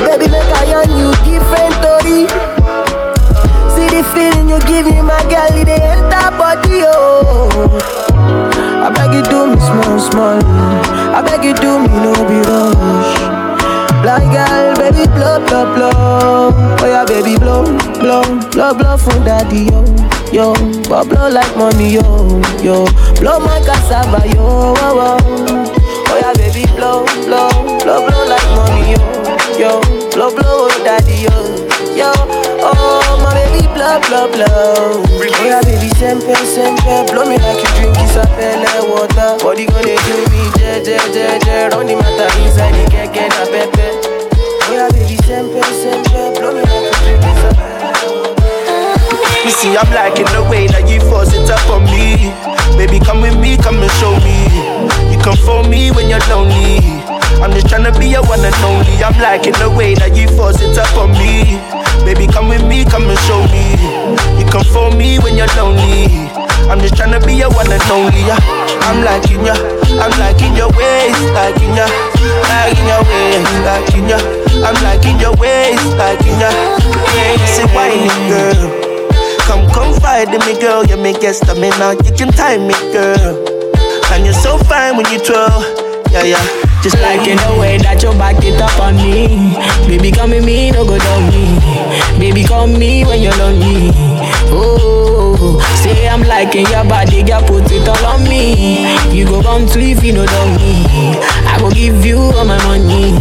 Baby, 0.04 0.28
make 0.30 0.52
I 0.56 0.74
on 0.80 0.90
you 0.98 1.10
different 1.24 1.74
story. 1.80 2.24
See 3.74 3.88
the 3.90 4.02
feeling 4.14 4.48
you 4.48 4.58
give 4.60 4.86
me, 4.86 5.02
my 5.02 5.20
girl, 5.28 5.52
it 5.60 5.64
dey 5.66 5.82
enter 5.82 6.30
body, 6.38 6.84
oh. 6.86 7.78
I 8.84 8.90
beg 8.94 9.14
you 9.14 9.22
do 9.22 9.46
me 9.48 9.56
small, 9.60 9.98
small. 9.98 11.03
I 11.14 11.22
beg 11.22 11.44
you 11.44 11.54
do 11.54 11.78
me 11.78 11.88
no 12.02 12.12
be 12.26 12.38
rush. 12.42 13.14
Blind 14.02 14.32
girl, 14.32 14.74
baby, 14.76 15.06
blow, 15.14 15.38
blow, 15.46 15.64
blow. 15.74 16.50
Oh 16.80 16.86
yeah, 16.86 17.04
baby, 17.04 17.38
blow, 17.38 17.64
blow, 17.98 18.22
blow, 18.50 18.74
blow 18.74 18.96
for 18.96 19.14
daddy, 19.24 19.64
yo, 19.70 19.80
yo. 20.32 20.52
But 20.88 21.08
blow 21.08 21.28
like 21.30 21.56
mommy, 21.56 21.94
yo, 21.94 22.02
yo. 22.62 22.84
Blow 23.20 23.38
my 23.38 23.60
cassava, 23.64 24.26
yo, 24.34 24.74
oh, 24.76 24.76
oh. 24.76 26.04
Oh 26.08 26.16
yeah, 26.20 26.32
baby, 26.34 26.66
blow, 26.76 27.04
blow, 27.24 27.48
blow, 27.80 28.06
blow 28.06 28.24
like 28.28 28.48
mommy, 28.52 28.92
yo, 28.92 29.00
yo. 29.58 29.80
Blow, 30.12 30.34
blow, 30.34 30.68
oh, 30.68 30.82
daddy, 30.84 31.24
yo, 31.24 31.36
yo. 31.96 32.12
Oh, 32.66 33.20
my 33.22 33.43
blow, 33.72 34.00
blow, 34.08 34.26
blow. 34.28 35.02
Oh 35.04 35.44
yeah, 35.44 35.60
baby, 35.62 35.88
sempe, 35.96 36.34
sempe. 36.44 37.06
Blow 37.12 37.24
me 37.24 37.38
like 37.38 37.62
you 37.62 37.70
drink 37.78 37.96
isapele 38.02 38.68
water. 38.90 39.38
Body 39.42 39.66
gonna 39.66 39.96
do 40.04 40.14
me, 40.30 40.42
je, 40.58 40.82
je, 40.84 40.98
je, 41.14 41.24
je. 41.46 41.56
Run 41.72 41.86
the 41.86 41.96
matter 41.96 42.28
inside 42.42 42.74
the 42.74 42.84
keke 42.90 43.28
na 43.32 43.44
pepe. 43.48 43.86
Oh 44.68 44.72
yeah, 44.72 44.88
baby, 44.92 45.16
sempe, 45.24 45.62
sempe. 45.80 46.38
Blow 46.38 46.52
me 46.52 46.60
like 46.60 46.84
you 46.84 46.96
drink 47.04 47.24
isapele 47.24 47.74
You 49.44 49.50
see, 49.50 49.76
I'm 49.76 49.90
liking 49.92 50.26
the 50.32 50.42
way 50.50 50.66
that 50.68 50.88
you 50.88 51.00
force 51.08 51.32
it 51.32 51.48
up 51.50 51.68
on 51.70 51.84
me. 51.84 52.32
Baby, 52.76 52.98
come 52.98 53.20
with 53.20 53.38
me, 53.38 53.56
come 53.56 53.78
and 53.78 53.92
show 54.00 54.16
me. 54.24 54.48
You 55.12 55.18
come 55.22 55.36
for 55.36 55.62
me 55.68 55.90
when 55.90 56.08
you're 56.08 56.24
lonely. 56.28 56.80
I'm 57.42 57.52
just 57.52 57.66
tryna 57.66 57.92
be 57.98 58.08
your 58.08 58.22
one 58.24 58.40
and 58.40 58.54
only. 58.64 58.96
I'm 59.04 59.14
liking 59.20 59.52
the 59.60 59.68
way 59.70 59.94
that 59.94 60.16
you 60.16 60.28
force 60.28 60.60
it 60.60 60.78
up 60.78 60.96
on 60.96 61.12
me. 61.12 61.60
Baby, 62.02 62.26
come 62.26 62.48
with 62.48 62.66
me, 62.66 62.84
come 62.84 63.06
and 63.08 63.18
show 63.24 63.40
me. 63.54 63.78
You 64.38 64.44
come 64.50 64.66
for 64.74 64.90
me 64.90 65.18
when 65.22 65.36
you're 65.38 65.50
lonely. 65.54 66.26
I'm 66.66 66.80
just 66.80 66.94
tryna 66.94 67.24
be 67.24 67.34
your 67.34 67.50
one 67.54 67.70
and 67.70 67.82
only. 67.90 68.26
Yeah. 68.26 68.38
I'm 68.84 69.00
liking 69.04 69.40
ya, 69.46 69.54
I'm 70.02 70.12
liking 70.20 70.52
your 70.56 70.68
ways, 70.76 71.16
liking 71.32 71.72
ya, 71.72 71.88
liking 72.52 72.84
your 72.84 73.00
ways, 73.08 73.48
liking 73.64 74.08
ya. 74.08 74.18
I'm 74.60 74.76
liking 74.84 75.18
your 75.20 75.32
ways, 75.36 75.80
liking 75.96 76.36
ya. 76.40 76.50
Say, 77.48 77.64
whiny 77.72 78.08
girl. 78.28 78.68
Come 79.48 79.64
confide 79.72 80.28
in 80.32 80.40
me, 80.44 80.58
girl. 80.60 80.84
You 80.84 80.96
make 80.96 81.20
get 81.20 81.34
stamina. 81.36 81.96
You 82.04 82.12
can 82.16 82.28
time 82.32 82.66
me, 82.66 82.74
girl. 82.92 83.44
And 84.12 84.24
you're 84.24 84.34
so 84.34 84.58
fine 84.58 84.96
when 84.96 85.06
you 85.12 85.18
twirl. 85.18 85.64
Yeah, 86.12 86.24
yeah. 86.36 86.44
Just 86.84 87.00
like 87.00 87.26
in 87.26 87.38
the 87.38 87.56
way 87.58 87.78
that 87.78 88.02
you 88.02 88.12
back 88.12 88.44
it 88.44 88.60
up 88.60 88.76
on 88.78 88.96
me. 88.96 89.56
Baby, 89.88 90.12
come 90.12 90.36
with 90.36 90.44
me, 90.44 90.70
no 90.70 90.84
go 90.84 90.98
down 90.98 91.32
me. 91.32 91.56
Baby, 92.20 92.44
call 92.44 92.66
me 92.66 93.06
when 93.06 93.22
you're 93.22 93.32
lonely. 93.40 93.88
Oh, 94.52 95.56
say 95.80 96.06
I'm 96.06 96.20
liking 96.20 96.66
your 96.68 96.84
body, 96.84 97.22
girl, 97.22 97.40
put 97.40 97.72
it 97.72 97.88
all 97.88 98.04
on 98.04 98.24
me. 98.28 98.84
You 99.16 99.24
go 99.24 99.40
come 99.40 99.64
to 99.64 99.80
if 99.80 100.04
you 100.04 100.12
know 100.12 100.26
down 100.26 100.56
me. 100.60 100.84
I 101.48 101.56
go 101.58 101.70
give 101.70 102.04
you 102.04 102.18
all 102.18 102.44
my 102.44 102.60
money. 102.68 103.16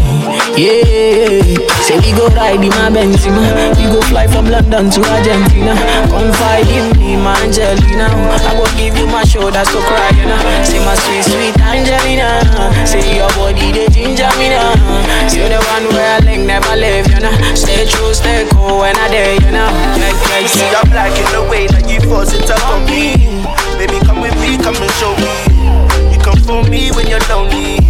Yeah, 0.53 1.41
say 1.81 1.97
we 1.97 2.13
go 2.13 2.29
ride 2.37 2.61
in 2.61 2.69
my 2.77 2.85
Benzema. 2.93 3.73
We 3.73 3.89
go 3.89 3.99
fly 4.05 4.27
from 4.27 4.45
London 4.45 4.85
to 4.93 5.01
Argentina. 5.01 5.73
Confide 6.13 6.69
in 6.69 6.93
me, 7.01 7.17
my 7.17 7.33
Angelina. 7.41 8.05
I 8.05 8.53
go 8.53 8.65
give 8.77 8.93
you 8.93 9.07
my 9.09 9.23
shoulder, 9.25 9.65
so 9.65 9.81
cry, 9.81 10.13
you 10.13 10.29
know. 10.29 10.37
Say 10.61 10.77
my 10.85 10.93
sweet, 10.93 11.25
sweet 11.25 11.57
Angelina. 11.57 12.37
Say 12.85 13.17
your 13.17 13.33
body, 13.33 13.73
the 13.73 13.89
ginger 13.89 14.29
me 14.37 14.53
now. 14.53 14.77
You're 15.33 15.49
the 15.49 15.57
one 15.73 15.89
where 15.89 16.05
I 16.05 16.19
link 16.21 16.45
never 16.45 16.77
leave, 16.77 17.09
you 17.09 17.17
know. 17.17 17.33
Stay 17.57 17.89
true, 17.89 18.13
stay 18.13 18.45
cool 18.53 18.77
when 18.85 18.93
I 18.95 19.09
dare, 19.09 19.33
you 19.33 19.49
know. 19.49 19.73
Yeah, 19.97 20.13
yeah, 20.13 20.39
You 20.39 20.47
see, 20.47 20.69
I'm 20.69 20.85
in 21.17 21.27
the 21.33 21.41
way 21.49 21.65
that 21.65 21.89
you 21.89 21.97
force 22.05 22.31
it 22.37 22.45
up 22.53 22.61
on 22.69 22.85
me. 22.85 23.17
Baby, 23.81 23.97
come 24.05 24.21
with 24.21 24.37
me, 24.37 24.61
come 24.61 24.77
and 24.77 24.93
show 25.01 25.17
me. 25.17 26.13
You 26.13 26.21
come 26.21 26.37
for 26.45 26.61
me 26.69 26.91
when 26.93 27.07
you're 27.09 27.25
lonely. 27.25 27.81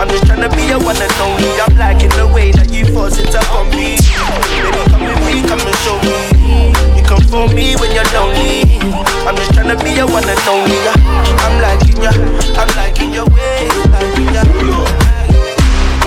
I'm 0.00 0.08
just 0.08 0.24
tryna 0.24 0.48
be 0.56 0.64
your 0.64 0.80
one 0.80 0.96
and 0.96 1.12
only. 1.20 1.44
I'm 1.60 1.76
liking 1.76 2.08
the 2.16 2.24
way 2.26 2.52
that 2.52 2.72
you 2.72 2.86
force 2.88 3.18
it 3.20 3.34
up 3.36 3.44
on 3.52 3.68
me. 3.68 4.00
Baby, 4.48 4.80
come 4.88 5.04
with 5.04 5.20
me, 5.28 5.44
come 5.44 5.60
and 5.60 5.76
show 5.84 6.00
me. 6.00 6.72
You 6.96 7.04
come 7.04 7.20
for 7.28 7.44
me 7.52 7.76
when 7.76 7.92
you're 7.92 8.08
lonely. 8.16 8.64
I'm 9.28 9.36
just 9.36 9.52
tryna 9.52 9.76
be 9.84 9.92
your 9.92 10.08
one 10.08 10.24
and 10.24 10.40
only. 10.48 10.80
I'm 11.44 11.60
liking 11.60 12.00
ya, 12.00 12.16
I'm 12.56 12.70
liking 12.80 13.12
your 13.12 13.28
way, 13.28 13.68
liking 13.92 14.32
ya. 14.32 14.40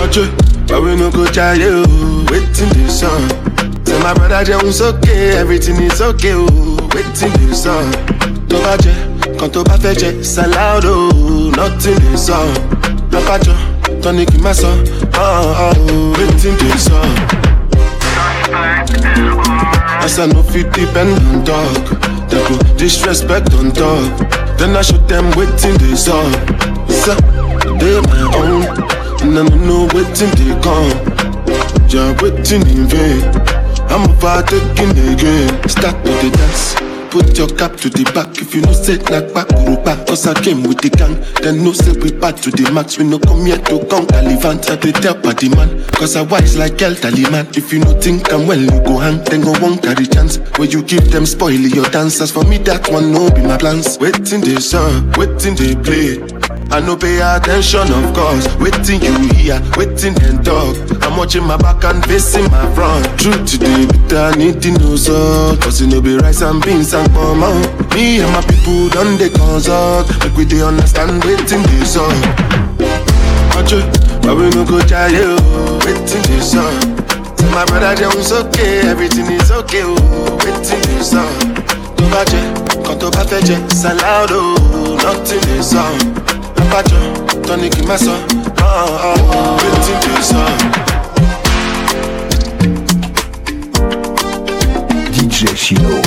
Ojo, 0.02 0.26
but 0.66 0.82
we 0.82 0.96
no 0.98 1.14
go 1.14 1.30
try 1.30 1.54
you. 1.54 1.86
Waiting 2.34 2.74
the 2.74 2.90
sun. 2.90 3.22
Tell 3.86 4.02
my 4.02 4.10
brother 4.12 4.42
Jones 4.42 4.82
okay, 4.82 5.38
everything 5.38 5.78
is 5.78 6.00
okay. 6.02 6.34
Oh, 6.34 6.82
waiting 6.90 7.30
the 7.46 7.54
sun. 7.54 7.86
Tó 8.50 8.58
bá 8.58 8.74
jẹ, 8.82 8.90
kan 9.38 9.50
tó 9.54 9.62
bá 9.62 9.78
fẹ́ 9.78 9.94
oh, 10.82 11.52
nothing 11.54 11.94
the 12.10 12.18
sun. 12.18 12.50
Lọ́kàjọ, 13.14 13.54
tọ́ni 13.54 13.73
kì 14.04 14.36
í 14.36 14.40
má 14.44 14.52
sọ, 14.52 14.68
oh, 15.16 15.72
oh, 15.72 16.12
waiting 16.12 16.60
sun. 16.76 17.08
As 20.04 20.18
I 20.18 20.26
no 20.26 20.42
fit 20.42 20.68
depend 20.76 21.16
on 21.24 21.44
dog, 21.44 21.72
they 22.28 22.36
go 22.44 22.58
disrespect 22.76 23.54
on 23.54 23.70
dog. 23.72 24.12
Then 24.58 24.76
I 24.76 24.82
show 24.82 24.98
them 25.08 25.30
waiting 25.40 25.96
sun. 25.96 26.28
So, 26.88 27.16
they 27.80 27.96
my 28.12 28.28
own, 28.36 28.68
and 29.24 29.38
I 29.38 29.48
don't 29.48 29.64
know 29.64 29.88
waiting 29.96 30.32
they 30.36 30.52
come. 30.60 30.92
Yeah, 31.88 32.12
waiting 32.20 32.60
in 32.68 32.84
vain. 32.84 33.24
I'm 33.88 34.04
overtaking 34.10 34.92
again. 35.14 35.68
Start 35.68 35.96
with 36.04 36.20
the 36.20 36.30
dance. 36.36 36.83
Put 37.14 37.38
your 37.38 37.46
cap 37.46 37.76
to 37.76 37.88
the 37.88 38.02
back 38.10 38.42
if 38.42 38.56
you 38.56 38.60
know 38.62 38.72
say 38.72 38.98
like 39.06 39.32
back 39.32 39.46
back. 39.86 40.04
Cause 40.08 40.26
I 40.26 40.34
came 40.34 40.64
with 40.64 40.82
the 40.82 40.90
gang. 40.90 41.14
Then 41.38 41.62
no 41.62 41.70
say 41.70 41.92
we 41.92 42.10
back 42.10 42.34
to 42.42 42.50
the 42.50 42.66
max. 42.74 42.98
We 42.98 43.04
no 43.04 43.20
come 43.20 43.46
here 43.46 43.56
to 43.70 43.86
come 43.86 44.04
Calivant. 44.10 44.68
I 44.68 44.74
did 44.74 44.96
tell 44.96 45.14
party 45.14 45.48
man. 45.48 45.86
Cause 45.94 46.16
I 46.16 46.22
wise 46.22 46.58
like 46.58 46.82
elderly 46.82 47.22
man. 47.30 47.46
If 47.54 47.72
you 47.72 47.78
no 47.78 47.94
think 48.00 48.32
I'm 48.32 48.48
well, 48.48 48.58
you 48.58 48.82
go 48.82 48.98
hang. 48.98 49.22
Then 49.30 49.42
go 49.46 49.54
one 49.62 49.78
carry 49.78 50.06
chance. 50.10 50.42
Where 50.58 50.66
you 50.66 50.82
give 50.82 51.12
them 51.12 51.24
spoil 51.24 51.54
your 51.54 51.86
dancers. 51.94 52.32
For 52.32 52.42
me, 52.42 52.58
that 52.66 52.90
one 52.90 53.12
no 53.12 53.30
be 53.30 53.42
my 53.46 53.58
plans. 53.58 53.96
Waiting 54.02 54.40
they 54.42 54.58
song, 54.58 55.14
waiting 55.14 55.54
they 55.54 55.78
play. 55.78 56.18
I 56.74 56.80
no 56.82 56.96
pay 56.98 57.22
attention, 57.22 57.94
of 57.94 58.10
course. 58.10 58.50
Waiting 58.58 58.98
you 58.98 59.14
hear, 59.38 59.62
waiting 59.78 60.18
and 60.26 60.42
talk. 60.42 60.74
Watching 61.24 61.46
my 61.46 61.56
back 61.56 61.82
and 61.84 62.04
facing 62.04 62.44
my 62.50 62.68
front. 62.74 63.00
Truth 63.18 63.46
today, 63.56 63.86
but 63.86 64.12
I 64.12 64.36
need 64.36 64.60
to 64.60 64.72
know 64.72 64.94
so. 64.94 65.56
Cause 65.56 65.80
you 65.80 65.86
know 65.86 66.02
be 66.02 66.18
rice 66.18 66.42
and 66.42 66.62
beans 66.62 66.92
and 66.92 67.08
come 67.14 67.42
out. 67.42 67.64
Me 67.94 68.20
and 68.20 68.30
my 68.30 68.42
people 68.42 68.90
done 68.90 69.16
they 69.16 69.30
consult. 69.30 70.04
Make 70.20 70.36
we 70.36 70.44
they 70.44 70.60
understand 70.60 71.24
waiting 71.24 71.62
this 71.72 71.96
up. 71.96 72.12
Ojo, 73.56 73.80
but 74.20 74.36
we 74.36 74.52
no 74.52 74.68
go 74.68 74.84
try 74.84 75.08
you. 75.08 75.40
Waiting 75.88 76.20
this 76.28 76.52
up. 76.60 76.76
My 77.56 77.64
brother 77.72 77.94
Jones 77.96 78.30
okay, 78.30 78.84
everything 78.84 79.24
is 79.32 79.50
okay. 79.50 79.80
Oh, 79.82 80.36
waiting 80.44 80.82
this 80.92 81.14
up. 81.14 81.24
Tó 81.96 82.04
bá 82.12 82.20
jẹ, 82.28 82.42
kan 82.84 82.98
tó 83.00 83.08
bá 83.16 83.24
fẹ́ 83.24 83.40
jẹ, 83.48 83.56
oh, 84.28 85.00
nothing 85.02 85.48
is 85.58 85.72
up. 85.72 85.96
Abájọ, 86.60 87.00
tọ́ni 87.48 87.70
kì 87.70 87.80
í 87.80 87.86
má 87.88 87.96
sọ, 87.96 88.12
oh, 88.60 89.08
oh, 89.08 89.32
oh, 89.32 90.93
DJ 95.34 95.50
Shino. 95.58 95.98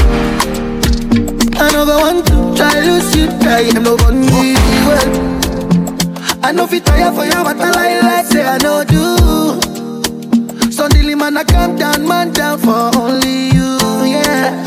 I 1.60 1.72
never 1.72 1.98
want 1.98 2.26
to 2.28 2.56
try 2.56 2.80
lose 2.80 3.14
you, 3.14 3.28
try 3.44 3.68
I'm 3.76 3.84
no 3.84 3.98
gonna 3.98 4.22
need 4.22 4.56
well. 4.88 6.46
I 6.46 6.54
know 6.54 6.66
fit 6.66 6.86
tire 6.86 7.12
for 7.12 7.26
you, 7.26 7.44
but 7.44 7.60
I 7.60 7.72
lie 7.72 8.00
like 8.00 8.26
say 8.28 8.46
I 8.48 8.58
know 8.60 8.86
do. 8.86 10.72
Suddenly 10.72 11.16
man, 11.16 11.36
I 11.36 11.44
calm 11.44 11.76
down, 11.76 12.08
man 12.08 12.32
down 12.32 12.58
for 12.60 12.96
only 12.96 13.50
you, 13.52 13.78
yeah. 14.08 14.64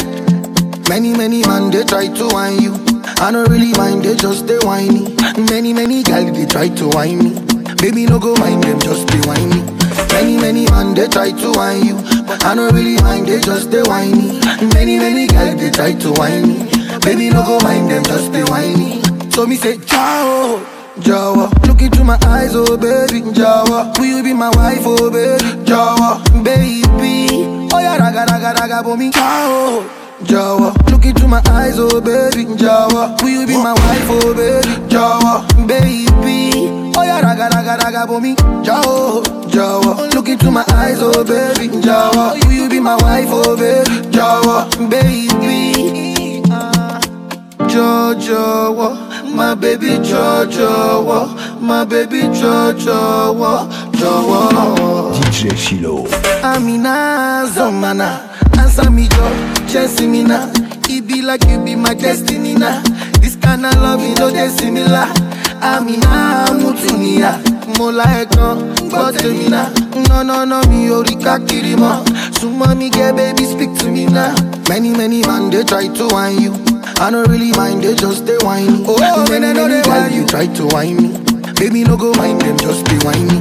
Many, 0.90 1.14
many 1.14 1.40
man, 1.46 1.70
they 1.70 1.82
try 1.84 2.08
to 2.08 2.28
whine 2.28 2.60
you. 2.60 2.74
I 3.18 3.30
don't 3.32 3.48
really 3.48 3.72
mind, 3.72 4.04
they 4.04 4.14
just 4.14 4.46
they 4.46 4.58
whiny. 4.58 5.16
Many, 5.48 5.72
many 5.72 6.02
gal, 6.02 6.30
they 6.30 6.44
try 6.44 6.68
to 6.68 6.88
whine 6.90 7.18
me. 7.18 7.30
Baby, 7.76 8.04
no 8.04 8.18
go 8.18 8.34
mind 8.36 8.64
them, 8.64 8.78
just 8.78 9.08
they 9.08 9.20
whiny. 9.20 9.79
Many, 10.12 10.36
many 10.36 10.64
man, 10.70 10.94
they 10.94 11.08
try 11.08 11.30
to 11.32 11.52
whine 11.52 11.84
you. 11.86 11.94
But 12.26 12.44
I 12.44 12.54
don't 12.54 12.74
really 12.74 12.96
mind, 13.02 13.26
they 13.26 13.40
just 13.40 13.70
they 13.70 13.82
whiny. 13.82 14.38
Many, 14.74 14.98
many 14.98 15.26
gal, 15.26 15.56
they 15.56 15.70
try 15.70 15.92
to 15.94 16.12
whine 16.12 16.48
me. 16.48 16.70
Baby, 17.00 17.30
no 17.30 17.42
go 17.44 17.58
mind 17.60 17.90
them, 17.90 18.04
just 18.04 18.32
they 18.32 18.42
whiny. 18.44 19.00
So 19.30 19.46
me 19.46 19.56
say, 19.56 19.78
ciao. 19.78 20.60
Jawa, 21.00 21.48
look 21.66 21.80
into 21.80 22.04
my 22.04 22.18
eyes, 22.26 22.54
oh 22.54 22.76
baby, 22.76 23.22
Jawa. 23.32 23.96
Will 23.98 24.04
you 24.18 24.22
be 24.22 24.34
my 24.34 24.50
wife, 24.50 24.82
oh 24.84 25.10
baby, 25.10 25.42
Jawa, 25.64 26.20
baby? 26.44 27.68
Oh 27.72 27.78
yeah, 27.78 27.96
raga 27.96 28.26
raga 28.30 28.52
raga, 28.60 28.82
for 28.82 28.96
me, 28.98 29.10
ciao. 29.10 29.82
Jawa, 30.24 30.74
look 30.90 31.06
into 31.06 31.26
my 31.26 31.40
eyes, 31.46 31.78
oh 31.78 32.00
baby, 32.02 32.44
Jawa. 32.56 33.16
Will 33.22 33.30
you 33.30 33.46
be 33.46 33.54
my 33.56 33.72
wife, 33.72 34.08
oh 34.10 34.34
baby, 34.34 34.68
Jawa, 34.92 35.46
baby? 35.66 36.79
Yeah, 37.10 37.22
raga 37.22 37.48
raga 37.50 37.74
raga, 37.82 38.06
Jawa, 38.62 39.22
Jawa. 39.50 40.14
Look 40.14 40.28
into 40.28 40.48
my 40.52 40.64
eyes, 40.68 40.98
oh 41.02 41.24
baby, 41.24 41.66
Jawa. 41.82 42.34
Will 42.46 42.52
you 42.52 42.68
be 42.68 42.78
my 42.78 42.94
wife, 43.02 43.26
oh 43.30 43.56
baby, 43.56 43.90
Jawa, 44.14 44.70
baby? 44.88 46.40
Ah. 46.52 47.00
Jojo, 47.66 49.34
my 49.34 49.56
baby 49.56 49.98
Jojo, 49.98 51.60
my 51.60 51.84
baby 51.84 52.20
Jojo, 52.38 53.66
jọ̀wọ́. 53.98 55.12
DJ 55.18 55.56
Shiloh. 55.56 56.06
Amina 56.44 57.44
Zomana, 57.54 58.20
answer 58.56 58.88
me 58.88 59.08
job, 59.08 59.34
chasing 59.68 60.12
me 60.12 60.22
now. 60.22 60.46
It 60.88 61.08
be 61.08 61.22
like 61.22 61.44
you 61.48 61.58
be 61.58 61.74
my 61.74 61.94
destiny 61.94 62.54
now. 62.54 62.80
This 63.20 63.34
kind 63.34 63.66
of 63.66 63.74
love, 63.82 64.00
you 64.00 64.14
know 64.14 64.30
they 64.30 64.48
similar. 64.48 65.08
Amina 65.62 66.46
Mutunia, 66.58 67.32
mo 67.78 67.90
like 67.90 68.30
gan, 68.36 68.56
gbọ́ 68.88 69.12
tèmi 69.18 69.48
náà. 69.50 69.68
No, 70.08 70.22
no, 70.22 70.44
no, 70.44 70.58
mi 70.70 70.88
ò 70.90 71.02
rí 71.06 71.14
káàkiri 71.24 71.74
mọ́. 71.76 71.94
Súnmọ́ 72.38 72.76
mi 72.78 72.88
get 72.90 73.14
baby, 73.16 73.44
speak 73.44 73.72
to 73.78 73.86
me 73.90 74.06
now. 74.06 74.34
Many, 74.68 74.90
many 74.90 75.20
man, 75.26 75.50
they 75.50 75.62
try 75.64 75.86
to 75.88 76.04
whine 76.08 76.40
you. 76.40 76.52
I 77.00 77.10
don't 77.10 77.28
really 77.28 77.52
mind, 77.52 77.82
they 77.82 77.94
just 77.94 78.26
they 78.26 78.36
whine 78.44 78.66
me. 78.72 78.84
Oh, 78.88 79.26
many, 79.28 79.52
many, 79.52 79.82
girl, 79.82 80.08
you 80.10 80.24
try 80.26 80.46
to 80.46 80.66
whine 80.68 80.96
me. 80.96 81.08
Baby, 81.58 81.84
no 81.84 81.96
go 81.96 82.12
mind 82.14 82.40
them, 82.40 82.56
just 82.58 82.84
be 82.88 82.96
whine 83.04 83.26
me. 83.28 83.38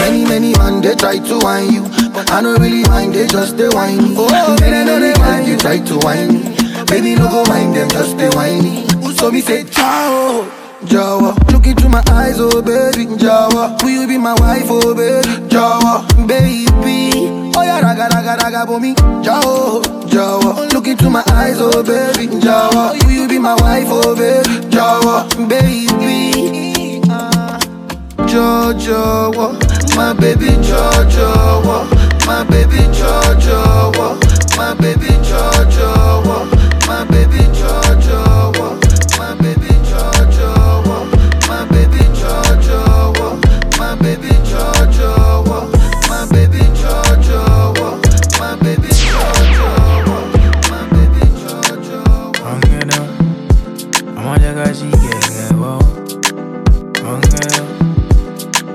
Many, 0.00 0.24
many 0.24 0.52
man, 0.58 0.80
they 0.80 0.94
try 0.96 1.18
to 1.18 1.38
whine 1.38 1.72
you. 1.72 1.82
But 2.14 2.30
I 2.32 2.42
don't 2.42 2.60
really 2.60 2.82
mind, 2.88 3.14
they 3.14 3.26
just 3.26 3.56
they 3.56 3.68
whine 3.68 3.98
me. 4.02 4.14
Oh, 4.18 4.56
many, 4.60 4.84
many 4.84 5.12
girl, 5.14 5.40
you 5.48 5.56
try 5.56 5.78
to 5.78 5.94
whine 5.98 6.32
me. 6.34 6.40
Baby, 6.86 7.14
no 7.14 7.28
go 7.28 7.44
mind 7.44 7.76
them, 7.76 7.88
just 7.90 8.16
they 8.18 8.28
whine 8.30 8.62
me. 8.62 8.86
So 9.16 9.30
me 9.30 9.40
say, 9.40 9.64
ciao. 9.64 10.46
Jawa, 10.86 11.36
look 11.52 11.66
into 11.66 11.88
my 11.88 12.02
eyes, 12.10 12.36
oh 12.40 12.62
baby, 12.62 13.04
Jawa. 13.16 13.80
Will 13.82 13.90
you 13.90 14.06
be 14.08 14.16
my 14.16 14.32
wife, 14.34 14.64
oh 14.66 14.94
baby, 14.94 15.28
Jawa, 15.48 16.06
baby? 16.26 17.52
Oh 17.54 17.62
yeah, 17.62 17.80
raga 17.80 18.08
raga 18.14 18.36
raga 18.42 18.66
for 18.66 18.80
me, 18.80 18.94
Jawa, 19.22 19.82
Jawa. 20.08 20.72
Look 20.72 20.86
into 20.88 21.10
my 21.10 21.22
eyes, 21.28 21.56
oh 21.60 21.82
baby, 21.82 22.28
Jawa. 22.40 22.92
Will 23.04 23.10
you 23.12 23.28
be 23.28 23.38
my 23.38 23.54
wife, 23.56 23.86
oh 23.88 24.14
baby, 24.16 24.48
Jawa, 24.70 25.28
baby? 25.48 27.02
Ah, 27.10 27.58
Jojo, 28.26 29.32
my 29.96 30.12
baby 30.14 30.46
Jojo, 30.64 31.84
my 32.26 32.42
baby 32.44 32.78
Jojo, 32.96 34.16
my 34.56 34.72
baby 34.74 35.08
Jojo, 35.28 36.86
my 36.86 37.04
baby 37.04 37.44
Jojo, 37.52 37.89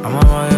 I'm 0.05 0.13
on 0.17 0.27
my 0.27 0.54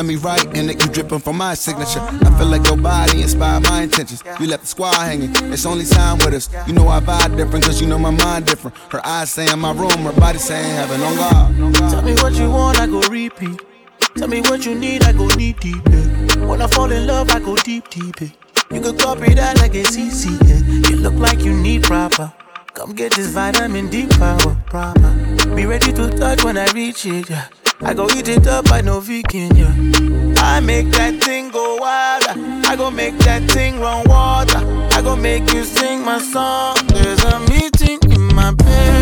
let 0.00 0.06
me 0.06 0.16
write 0.16 0.56
in 0.56 0.70
it, 0.70 0.82
you 0.82 0.90
dripping 0.90 1.18
from 1.18 1.36
my 1.36 1.52
signature. 1.52 2.00
I 2.00 2.38
feel 2.38 2.46
like 2.46 2.66
your 2.66 2.78
body 2.78 3.20
inspired 3.20 3.64
my 3.64 3.82
intentions. 3.82 4.24
You 4.40 4.46
left 4.46 4.62
the 4.62 4.66
squad 4.66 4.94
hanging, 4.94 5.30
it's 5.52 5.66
only 5.66 5.84
time 5.84 6.16
with 6.16 6.32
us. 6.32 6.48
You 6.66 6.72
know 6.72 6.88
I 6.88 7.00
vibe 7.00 7.36
different, 7.36 7.66
cause 7.66 7.82
you 7.82 7.86
know 7.86 7.98
my 7.98 8.08
mind 8.08 8.46
different. 8.46 8.78
Her 8.88 9.04
eyes 9.04 9.30
saying 9.30 9.58
my 9.58 9.72
room, 9.72 9.90
her 9.90 10.12
body 10.12 10.38
saying 10.38 10.74
heaven 10.74 11.02
on 11.02 11.16
God. 11.16 11.90
Tell 11.90 12.00
me 12.00 12.14
what 12.14 12.32
you 12.32 12.50
want, 12.50 12.80
I 12.80 12.86
go 12.86 13.02
repeat. 13.10 13.60
Tell 14.16 14.26
me 14.26 14.40
what 14.40 14.64
you 14.64 14.74
need, 14.74 15.04
I 15.04 15.12
go 15.12 15.26
knee 15.36 15.52
deep. 15.52 15.86
Yeah. 15.90 16.46
When 16.46 16.62
I 16.62 16.66
fall 16.66 16.90
in 16.90 17.06
love, 17.06 17.28
I 17.28 17.38
go 17.38 17.54
deep, 17.56 17.90
deep. 17.90 18.22
Yeah. 18.22 18.28
You 18.72 18.80
can 18.80 18.96
copy 18.96 19.34
that 19.34 19.58
like 19.58 19.74
it's 19.74 19.98
easy. 19.98 20.32
Yeah. 20.46 20.88
You 20.88 20.96
look 20.96 21.14
like 21.14 21.40
you 21.40 21.52
need 21.52 21.82
proper. 21.82 22.32
Come 22.72 22.94
get 22.94 23.12
this 23.12 23.26
vitamin 23.32 23.90
D 23.90 24.06
power 24.06 24.56
proper. 24.64 25.10
Be 25.54 25.66
ready 25.66 25.92
to 25.92 26.08
touch 26.16 26.42
when 26.42 26.56
I 26.56 26.72
reach 26.72 27.04
it. 27.04 27.28
Yeah. 27.28 27.48
I 27.82 27.94
go 27.94 28.06
eat 28.10 28.28
it 28.28 28.46
up, 28.46 28.70
I 28.70 28.82
know 28.82 29.00
vegan. 29.00 29.56
Yeah. 29.56 29.74
I 30.36 30.60
make 30.60 30.90
that 30.90 31.22
thing 31.22 31.48
go 31.48 31.76
wild. 31.76 32.24
I 32.66 32.76
go 32.76 32.90
make 32.90 33.16
that 33.18 33.50
thing 33.50 33.80
run 33.80 34.06
water. 34.06 34.58
I 34.92 35.00
go 35.02 35.16
make 35.16 35.50
you 35.52 35.64
sing 35.64 36.04
my 36.04 36.20
song. 36.20 36.76
There's 36.88 37.24
a 37.24 37.40
meeting 37.48 37.98
in 38.12 38.34
my 38.34 38.52
bed, 38.52 38.99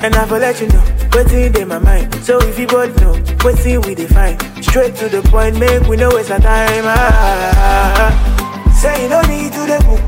and 0.00 0.14
I 0.14 0.24
will 0.26 0.38
let 0.38 0.60
you 0.60 0.68
know, 0.68 0.80
what's 1.12 1.32
in 1.32 1.68
my 1.68 1.78
mind. 1.78 2.14
So 2.24 2.38
if 2.42 2.58
you 2.58 2.66
both 2.66 2.94
know, 3.00 3.14
what's 3.42 3.64
in 3.66 3.80
we 3.82 3.94
define, 3.94 4.38
straight 4.62 4.94
to 4.96 5.08
the 5.08 5.22
point, 5.22 5.58
make 5.58 5.82
we 5.88 5.96
know 5.96 6.10
it's 6.10 6.30
a 6.30 6.38
time. 6.38 6.84
Ah, 6.86 8.12
say 8.80 9.02
you 9.02 9.08
don't 9.08 9.28
need 9.28 9.52
to 9.52 9.66
the 9.66 9.78
book, 9.86 10.02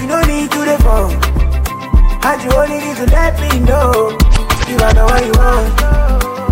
you 0.00 0.06
don't 0.08 0.26
need 0.26 0.50
to 0.52 0.60
the 0.64 0.76
phone, 0.82 1.14
and 2.24 2.42
you 2.42 2.50
only 2.52 2.78
need 2.78 2.96
to 2.96 3.06
let 3.10 3.38
me 3.40 3.60
know, 3.60 4.16
you 4.68 4.76
are 4.78 4.94
the 4.94 5.04
one 5.04 5.24
you 5.26 5.32
want. 5.34 5.90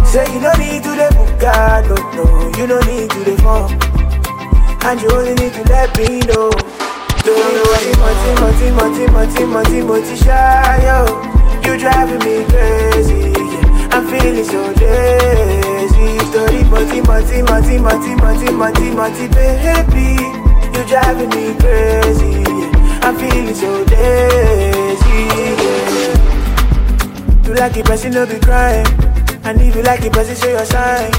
Say 0.09 0.25
you 0.33 0.41
don't 0.41 0.59
need 0.59 0.83
to 0.83 0.91
the 0.97 1.09
book, 1.15 1.43
no, 1.85 1.95
no, 2.17 2.25
you 2.57 2.67
don't 2.67 2.87
need 2.87 3.11
to 3.11 3.21
the 3.29 3.37
phone. 3.43 3.77
And 4.81 5.03
you 5.03 5.11
only 5.11 5.35
need 5.35 5.53
to 5.53 5.63
let 5.65 5.97
me 5.99 6.21
know. 6.21 6.51
Don't 7.29 7.53
you 7.53 7.63
worry, 7.69 7.93
multi, 8.01 8.31
multi, 8.41 8.71
multi, 8.73 9.05
multi, 9.13 9.45
multi, 9.45 9.83
multi, 9.83 10.17
shy, 10.17 10.81
yo. 10.83 11.05
You 11.05 11.38
driving 11.77 12.19
me 12.25 12.45
crazy, 12.49 13.31
yeah. 13.35 13.89
I'm 13.93 14.07
feeling 14.07 14.45
so 14.45 14.71
lazy. 14.81 16.19
Story, 16.31 16.63
multi, 16.65 17.01
multi, 17.03 17.43
multi, 17.43 17.79
multi, 17.79 18.15
multi, 18.15 18.51
multi, 18.53 18.91
multi, 18.91 19.29
baby. 19.29 20.23
You 20.73 20.85
driving 20.87 21.31
me 21.31 21.55
crazy, 21.59 22.43
yeah. 22.47 23.03
I'm 23.03 23.17
feeling 23.17 23.55
so 23.55 23.83
lazy, 23.91 25.19
yeah. 25.63 26.15
You 27.45 27.55
like 27.55 27.77
it, 27.77 28.05
you 28.05 28.11
no 28.11 28.27
be 28.27 28.39
crying. 28.39 28.87
And 29.45 29.61
if 29.61 29.75
you 29.77 29.83
like 29.83 30.03
it, 30.03 30.13
but 30.13 30.29
you 30.29 30.35
show 30.35 30.49
your 30.49 30.65
sign. 30.65 31.11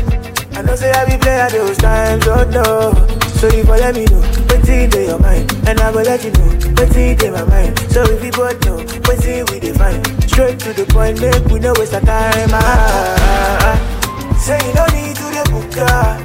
I 0.54 0.62
know 0.62 0.76
say 0.76 0.92
I 0.92 1.06
be 1.06 1.18
play 1.18 1.40
at 1.40 1.52
those 1.52 1.78
times, 1.78 2.28
oh 2.28 2.44
no. 2.50 2.94
So 3.40 3.48
you 3.56 3.64
go 3.64 3.72
let 3.72 3.96
me 3.96 4.06
know, 4.06 4.22
what's 4.70 4.96
in 4.96 5.10
your 5.10 5.20
mind, 5.20 5.52
and 5.68 5.80
I 5.80 5.92
go 5.92 6.02
let 6.02 6.24
you 6.24 6.32
know, 6.32 6.50
what's 6.78 6.96
in 6.96 7.34
my 7.34 7.44
mind. 7.46 7.80
So 7.92 8.04
if 8.04 8.24
you 8.24 8.32
both 8.32 8.64
know, 8.66 8.78
in 9.26 9.46
we 9.50 9.60
define, 9.60 10.04
straight 10.28 10.60
to 10.60 10.74
the 10.74 10.86
point, 10.86 11.20
make 11.22 11.44
we 11.46 11.60
know 11.60 11.74
it's 11.78 11.92
the 11.92 12.00
time. 12.02 12.50
Ah, 12.54 12.62
ah, 12.62 13.74
ah. 13.74 14.36
Say 14.38 14.58
you 14.68 14.74
don't 14.74 14.94
need 14.94 15.16
to 15.16 15.28
the 15.38 15.44
book, 15.50 15.74
ah. 15.90 16.18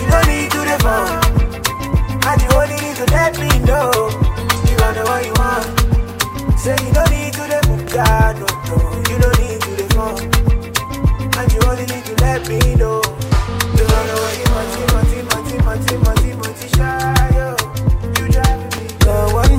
you 0.00 0.06
don't 0.08 0.26
need 0.26 0.50
to 0.52 0.60
the 0.64 0.76
phone, 0.80 1.20
and 2.24 2.42
you 2.42 2.48
only 2.56 2.76
need 2.80 2.96
to 2.96 3.06
let 3.12 3.38
me 3.38 3.50
know, 3.68 3.90
you 4.68 4.76
are 4.84 4.94
the 4.96 5.04
one 5.04 5.24
you 5.24 5.34
want. 5.36 5.68
Say 6.58 6.76
you 6.80 6.92
don't 6.92 7.10
need 7.10 7.32
to 7.34 7.44
the 7.44 7.60
book, 7.68 7.92
ah, 8.00 8.32
no, 8.40 8.48
no, 8.68 8.76
you 9.10 9.16
don't 9.20 9.38
need 9.38 9.60
to 9.60 9.70
the 9.76 9.86
phone, 9.94 10.24
and 11.36 11.52
you 11.52 11.60
only 11.68 11.86
need 11.86 12.04
to 12.08 12.14
let 12.24 12.40
me 12.48 12.58
know. 12.76 13.02
You 13.76 13.84
are 13.84 14.04
the 14.08 14.16
one 14.16 14.36
you 14.40 14.48
want, 14.54 14.76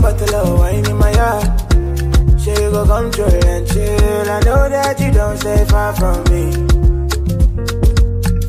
bottle 0.08 0.36
of 0.36 0.60
wine 0.60 0.86
in 0.89 0.97
my 0.97 1.12
yard. 1.12 1.43
She 2.41 2.53
go 2.74 2.86
come 2.86 3.12
through 3.12 3.39
and 3.51 3.68
chill. 3.68 4.30
I 4.36 4.39
know 4.47 4.70
that 4.70 4.99
you 5.01 5.12
don't 5.12 5.38
stay 5.38 5.66
far 5.66 5.91
from 5.99 6.18
me. 6.32 6.43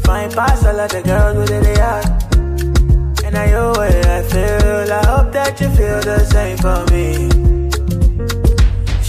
Fine 0.07 0.31
past 0.39 0.67
all 0.67 0.79
of 0.79 0.91
the 0.91 1.03
girls 1.03 1.37
within 1.39 1.63
the 1.69 1.75
yard. 1.83 2.07
And 3.25 3.37
I 3.37 3.47
know 3.51 3.71
what 3.71 4.07
I 4.07 4.23
feel. 4.33 4.93
I 5.01 5.03
hope 5.11 5.33
that 5.33 5.61
you 5.61 5.69
feel 5.79 6.01
the 6.11 6.21
same 6.33 6.59
for 6.65 6.81
me. 6.93 7.07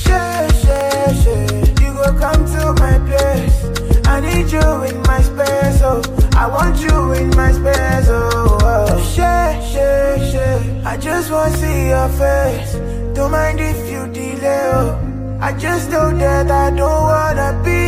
Share, 0.03 0.49
share, 0.63 1.13
share. 1.21 1.59
You 1.81 1.89
go 1.99 2.07
come 2.23 2.41
to 2.53 2.61
my 2.81 2.95
place. 3.09 3.57
I 4.07 4.21
need 4.21 4.51
you 4.51 4.67
in 4.89 4.97
my 5.03 5.21
space, 5.21 5.81
oh. 5.83 6.18
I 6.41 6.47
want 6.47 6.79
you 6.79 6.97
in 7.19 7.29
my 7.35 7.51
space, 7.51 8.07
oh. 8.07 8.57
oh. 8.61 9.13
Share, 9.13 9.51
share, 9.71 10.31
share. 10.31 10.61
I 10.85 10.95
just 10.95 11.29
wanna 11.29 11.57
see 11.57 11.89
your 11.89 12.09
face. 12.21 12.73
Don't 13.13 13.31
mind 13.31 13.59
if 13.59 13.79
you 13.91 14.01
delay, 14.13 14.71
oh. 14.73 15.37
I 15.41 15.51
just 15.57 15.89
know 15.91 16.07
that 16.17 16.49
I 16.49 16.69
don't 16.79 17.03
wanna 17.13 17.49
be 17.65 17.78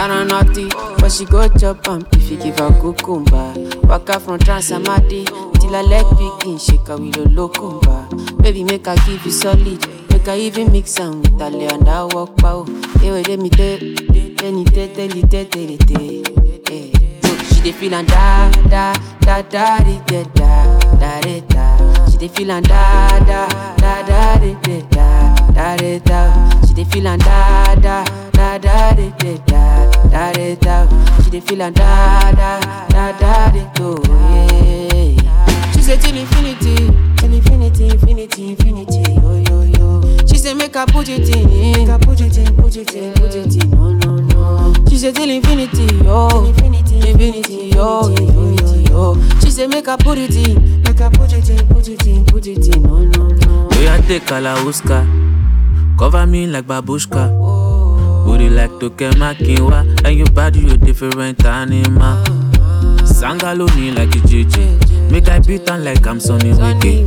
got 0.00 0.10
on 0.10 0.28
naughty, 0.28 0.66
but 0.98 1.12
she 1.12 1.26
go 1.26 1.46
chop 1.58 1.86
am 1.86 2.06
if 2.12 2.30
you 2.30 2.38
give 2.38 2.58
her 2.58 2.70
cucumber. 2.80 3.52
Waka 3.84 4.18
from 4.18 4.38
Transamadi 4.38 5.26
till 5.60 5.72
her 5.74 5.82
leg 5.82 6.06
begin 6.16 6.56
shake 6.58 6.86
her 6.86 6.96
with 6.96 7.16
a 7.18 7.24
locumba. 7.28 8.42
Baby, 8.42 8.64
make 8.64 8.86
her 8.86 8.96
give 9.04 9.22
you 9.26 9.30
solid, 9.30 9.86
make 10.10 10.24
her 10.24 10.36
even 10.36 10.72
mix 10.72 10.98
am 10.98 11.20
with 11.20 11.38
her 11.38 11.48
and 11.74 11.86
I 11.86 12.04
walk 12.04 12.34
pow. 12.38 12.64
Hey, 13.00 13.10
wait, 13.12 13.28
me 13.28 13.34
let 13.34 13.40
me 13.42 13.50
tell, 13.50 13.78
tell 14.38 15.10
you, 15.10 15.22
tell, 15.22 15.44
tell 15.44 15.60
you, 15.60 15.76
tell. 15.76 16.00
Hey. 16.00 16.92
She 17.52 17.60
dey 17.60 17.72
feel 17.72 17.94
and 17.94 18.08
da 18.08 18.50
da 18.70 18.94
da 19.20 19.42
da 19.42 19.78
di, 19.84 20.00
da 20.06 20.22
da 20.32 20.78
da 20.96 21.20
da 21.20 21.40
da. 21.40 22.06
She 22.10 22.16
dey 22.16 22.28
feel 22.28 22.50
and 22.52 22.66
da 22.66 23.18
da 23.18 23.46
da 23.76 24.02
da 24.06 24.38
di, 24.38 24.54
da 24.62 24.80
da 24.88 25.52
da 25.52 25.76
da 25.76 25.98
da. 25.98 26.60
She 26.66 26.72
dey 26.72 26.84
feel 26.84 27.06
and 27.06 27.20
da 27.22 27.74
da 27.74 28.04
da 28.32 28.56
da 28.56 28.94
di, 28.94 29.12
da 29.18 29.36
da 29.44 29.89
da 30.10 30.32
da 30.32 30.54
da. 30.56 31.22
She 31.24 31.30
dey 31.30 31.40
feel 31.40 31.58
da 31.58 31.70
da 32.32 32.60
da 32.88 33.12
da 33.18 33.50
do 33.74 34.02
yeah. 34.08 35.72
She 35.72 35.80
say 35.82 35.96
till 35.96 36.16
infinity, 36.16 36.74
till 37.16 37.32
infinity, 37.32 37.84
infinity, 37.88 38.48
infinity, 38.50 39.02
yo 39.22 39.32
yo 39.48 39.62
yo. 39.62 40.26
She 40.26 40.36
say 40.36 40.54
make 40.54 40.76
I 40.76 40.84
put 40.86 41.08
it 41.08 41.28
in, 41.34 41.72
make 41.72 41.88
I 41.88 41.98
put 41.98 42.20
it 42.20 42.36
in, 42.38 42.56
put 42.56 42.76
it 42.76 42.94
in, 42.94 43.12
put 43.14 43.34
it 43.34 43.62
in, 43.64 43.70
no 43.70 43.92
no 43.92 44.16
no. 44.16 44.74
She 44.88 44.96
say 44.98 45.12
till 45.12 45.30
infinity, 45.30 45.86
yo, 46.04 46.44
infinity, 46.46 46.96
infinity, 47.10 47.70
yo, 47.74 48.08
infinity, 48.08 48.90
yo. 48.90 49.16
She 49.40 49.50
say 49.50 49.66
make 49.66 49.88
I 49.88 49.96
put 49.96 50.18
it 50.18 50.34
in, 50.36 50.82
make 50.82 51.00
I 51.00 51.08
put 51.10 51.32
it 51.32 51.48
in, 51.50 51.66
put 51.68 51.88
it 51.88 52.06
in, 52.06 52.24
put 52.26 52.46
it 52.46 52.74
in, 52.74 52.82
no 52.82 52.98
no 52.98 53.28
no. 53.28 53.68
We 53.78 53.86
a 53.86 53.98
take 54.02 54.24
Kalauska, 54.24 55.06
cover 55.98 56.26
me 56.26 56.46
like 56.46 56.66
babushka. 56.66 57.30
Oh, 57.40 57.59
Booty 58.24 58.48
like 58.50 58.70
Toke 58.78 59.10
Makinwa, 59.16 60.04
and 60.04 60.16
your 60.16 60.30
body 60.30 60.60
you 60.60 60.76
different 60.76 61.44
animal. 61.44 62.24
Sangalo 63.04 63.66
me 63.76 63.90
like 63.90 64.14
a 64.14 64.18
JJ, 64.18 64.99
make 65.10 65.28
I 65.28 65.38
beat 65.40 65.68
on 65.70 65.84
like 65.84 66.06
I'm 66.06 66.20
Sonny 66.20 66.50
Wiki. 66.52 67.06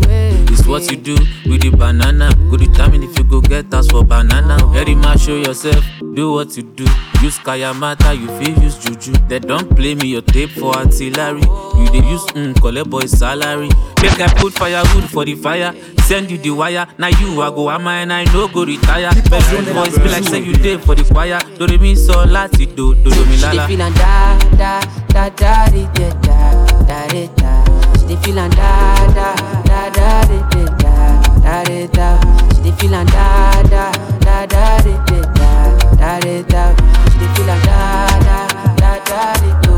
It's 0.53 0.67
what 0.67 0.89
you 0.91 0.97
do 0.97 1.15
with 1.45 1.61
the 1.61 1.71
banana. 1.75 2.29
Go 2.49 2.57
determine 2.57 3.03
if 3.03 3.17
you 3.17 3.23
go 3.23 3.41
get 3.41 3.73
us 3.73 3.87
for 3.89 4.03
banana. 4.03 4.57
Very 4.67 4.95
much 4.95 5.21
show 5.21 5.35
yourself, 5.35 5.83
do 6.13 6.33
what 6.33 6.55
you 6.57 6.63
do. 6.63 6.83
Use 7.21 7.39
Kayamata, 7.39 8.17
you 8.19 8.27
feel 8.39 8.61
use 8.63 8.77
Juju. 8.77 9.13
They 9.27 9.39
don't 9.39 9.75
play 9.75 9.95
me 9.95 10.09
your 10.09 10.21
tape 10.21 10.51
for 10.51 10.75
artillery. 10.75 11.41
You 11.41 11.87
dey 11.89 12.07
use 12.07 12.23
mm, 12.35 12.59
collect 12.61 12.89
boy 12.89 13.05
salary. 13.05 13.69
Make 14.01 14.19
I 14.19 14.27
put 14.37 14.53
firewood 14.53 15.09
for 15.09 15.25
the 15.25 15.35
fire. 15.35 15.73
Send 16.03 16.29
you 16.29 16.37
the 16.37 16.51
wire. 16.51 16.85
Now 16.97 17.07
you 17.07 17.41
I 17.41 17.49
go 17.49 17.69
am 17.71 17.87
and 17.87 18.11
I 18.13 18.25
no 18.25 18.47
go 18.47 18.65
retire. 18.65 19.09
Bedroom 19.29 19.65
voice 19.73 19.97
be 19.97 20.09
like 20.09 20.23
say 20.25 20.39
you 20.39 20.53
dey 20.53 20.77
for 20.77 20.95
the 20.95 21.03
choir. 21.03 21.39
Do 21.57 21.65
re 21.65 21.77
mi 21.77 21.95
so 21.95 22.13
lati 22.25 22.65
do 22.75 22.93
do 22.95 23.09
do 23.09 23.23
She 23.25 23.41
dey 23.41 23.77
lala. 23.77 23.85
and 23.87 23.95
da 23.95 24.37
da 24.57 25.29
da 25.29 25.29
da 25.29 25.65
da 25.67 26.09
da 26.21 26.65
da 26.85 27.07
da 27.07 27.27
da. 27.35 27.92
She 28.03 28.09
dey 28.09 28.21
feel 28.21 28.39
and 28.39 28.53
da 28.55 28.95
da 29.15 29.35
da 29.63 29.89
da 29.89 30.23
da 30.27 30.37
da 30.51 31.03
da 31.41 31.63
da 31.63 31.87
da. 31.87 32.07
She 32.53 32.61
dey 32.61 32.71
feel 32.77 32.91
da 32.91 33.61
da 33.63 33.91
da 34.19 34.45
da 34.45 34.77
da 34.77 34.83
da 34.83 35.31
da 35.39 36.11
da 36.19 36.41
da. 36.51 36.63
She 37.11 37.17
dey 37.19 37.29
feel 37.33 37.49
and 37.49 37.63
da 37.63 37.79
da 38.27 38.37
da 38.81 38.91
da 39.07 39.21
di, 39.41 39.49
do 39.63 39.73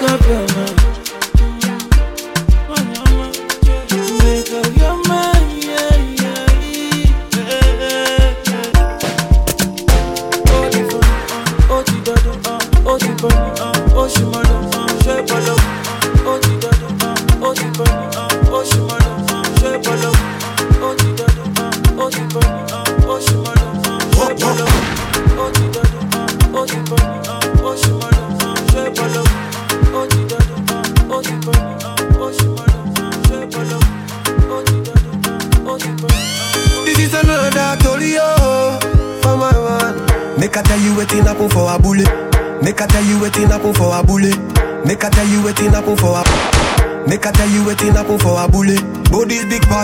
make 0.00 0.10
up 0.10 0.20
your 0.26 0.46
brother. 0.46 0.91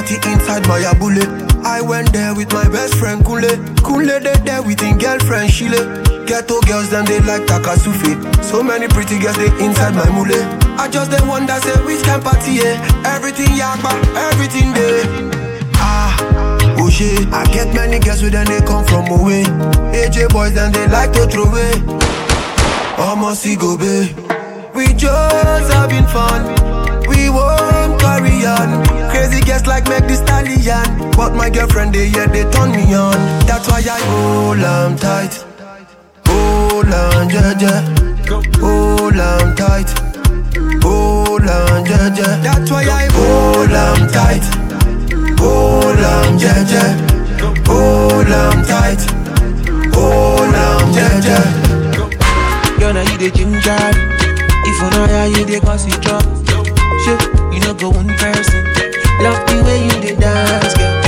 Party 0.09 0.31
inside 0.31 0.67
my 0.67 0.79
abule. 0.81 1.23
I 1.67 1.81
went 1.81 2.13
there 2.13 2.35
with 2.35 2.53
my 2.53 2.69
best 2.69 2.95
friend 2.95 3.25
Kule. 3.25 3.43
Kule 3.85 4.21
they 4.21 4.37
there 4.45 4.63
with 4.63 4.81
him 4.81 4.99
girlfriend 4.99 5.51
Shile. 5.51 6.05
Ghetto 6.27 6.61
girls 6.63 6.91
them 6.91 7.05
they 7.05 7.21
like 7.21 7.43
Takasufi. 7.43 8.17
So 8.43 8.63
many 8.63 8.89
pretty 8.89 9.19
girls 9.19 9.37
they 9.37 9.49
inside 9.65 9.95
my 9.95 10.09
mule. 10.11 10.39
I 10.79 10.89
just 10.89 11.11
they 11.11 11.21
wonder 11.27 11.55
say 11.61 11.77
which 11.85 12.03
can 12.05 12.23
party 12.23 12.53
yeah. 12.53 13.05
Everything 13.05 13.49
yakba, 13.49 13.93
everything 14.31 14.73
there. 14.73 15.05
Ah, 15.75 16.17
oh 16.79 16.89
shit. 16.89 17.29
I 17.33 17.45
get 17.53 17.75
many 17.75 17.99
girls 17.99 18.23
with 18.23 18.33
them 18.33 18.47
they 18.47 18.61
come 18.61 18.85
from 18.87 19.09
away. 19.09 19.45
AJ 19.93 20.31
boys 20.31 20.55
then 20.55 20.73
they 20.73 20.87
like 20.89 21.13
to 21.13 21.27
throw 21.27 21.45
away. 21.45 21.73
Almost 22.99 23.47
go 23.59 23.77
babe. 23.77 24.17
We 24.75 24.93
just 24.95 25.73
having 25.73 26.07
fun. 26.07 26.55
We 27.09 27.31
won't 27.31 27.78
carry 27.99 28.47
on. 28.47 28.85
Crazy 29.11 29.41
girls 29.43 29.67
like 29.67 29.89
make 29.89 30.07
the 30.07 30.17
stallion. 30.17 31.11
But 31.17 31.35
my 31.35 31.51
girlfriend, 31.51 31.95
they 31.95 32.09
yeah, 32.09 32.27
they 32.27 32.45
turn 32.51 32.73
me 32.73 32.95
on. 32.95 33.19
That's 33.47 33.69
why 33.69 33.81
I 33.81 34.01
hold 34.11 34.65
on 34.65 34.97
tight. 34.97 35.35
Hold 36.27 36.93
on, 36.93 37.31
yeah, 37.31 37.55
yeah. 37.59 37.83
Hold 38.61 39.19
on 39.19 39.57
tight. 39.57 39.91
Hold 40.83 41.49
on, 41.49 41.87
yeah, 41.87 42.15
yeah. 42.15 42.41
That's 42.43 42.71
why 42.71 42.85
I 42.85 43.09
hold 43.13 43.73
on 43.73 44.09
tight. 44.13 44.45
Hold 45.41 45.99
on, 45.99 46.39
yeah, 46.39 46.65
yeah. 46.73 46.93
Hold 47.67 48.31
on 48.33 48.65
tight. 48.65 49.03
Hold 49.95 50.55
on, 50.55 50.95
yeah, 50.95 51.21
yeah. 51.27 52.79
Girl, 52.79 52.93
now 52.95 53.03
you 53.11 53.19
the 53.19 53.31
ginger. 53.35 54.19
If 54.71 54.77
you 54.83 54.91
know 54.91 55.07
how 55.07 55.25
you 55.25 55.45
the 55.45 55.61
cause 55.65 55.87
it 55.87 56.01
drop. 56.03 56.48
Shit, 57.09 57.23
you 57.55 57.61
know 57.61 57.73
go 57.73 57.89
one 57.89 58.09
person. 58.21 58.65
Love 59.25 59.41
the 59.49 59.63
way 59.65 59.81
you 59.85 59.97
the 60.05 60.15
dance, 60.21 60.75
girl. 60.77 61.01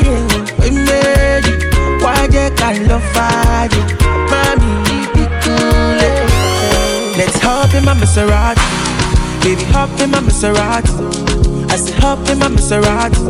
Yeah, 0.00 0.16
we 0.60 0.70
made 0.72 1.44
you. 1.44 1.56
Why 2.00 2.24
you 2.24 2.48
can 2.56 2.88
love 2.88 3.04
fire? 3.12 3.68
Mommy, 4.32 5.04
be 5.12 5.24
cool. 5.44 6.00
eh. 6.00 7.16
Let's 7.18 7.38
hop 7.40 7.74
in 7.74 7.84
my 7.84 7.92
Maserati. 7.92 8.64
Baby, 9.44 9.64
hop 9.64 9.90
in 10.00 10.10
my 10.10 10.20
Maserati. 10.20 11.70
I 11.70 11.76
said 11.76 12.02
hop 12.02 12.26
in 12.30 12.38
my 12.38 12.48
Maserati. 12.48 13.20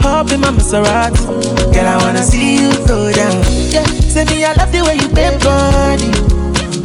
Hop 0.00 0.30
in 0.30 0.40
my 0.40 0.50
Maserati. 0.52 1.26
Girl, 1.74 1.86
I 1.88 1.96
wanna 2.04 2.22
see 2.22 2.54
you 2.54 2.70
go 2.86 3.10
down. 3.12 3.42
Yeah, 3.74 3.84
say 4.12 4.24
me 4.26 4.44
I 4.44 4.52
love 4.54 4.70
the 4.70 4.82
way 4.84 4.94
you 4.94 5.08
bend 5.08 5.42
body. 5.42 6.10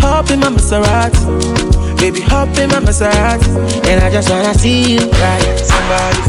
Hop 0.02 0.32
in 0.32 0.40
my 0.40 0.48
Maserati. 0.50 1.79
Baby, 2.00 2.22
hop 2.22 2.48
in 2.58 2.70
my 2.70 2.80
Maserati. 2.80 3.48
And 3.88 4.02
I 4.02 4.10
just 4.10 4.30
wanna 4.30 4.54
see 4.54 4.96
you 4.96 5.10
right. 5.20 5.60
Somebody, 5.60 6.22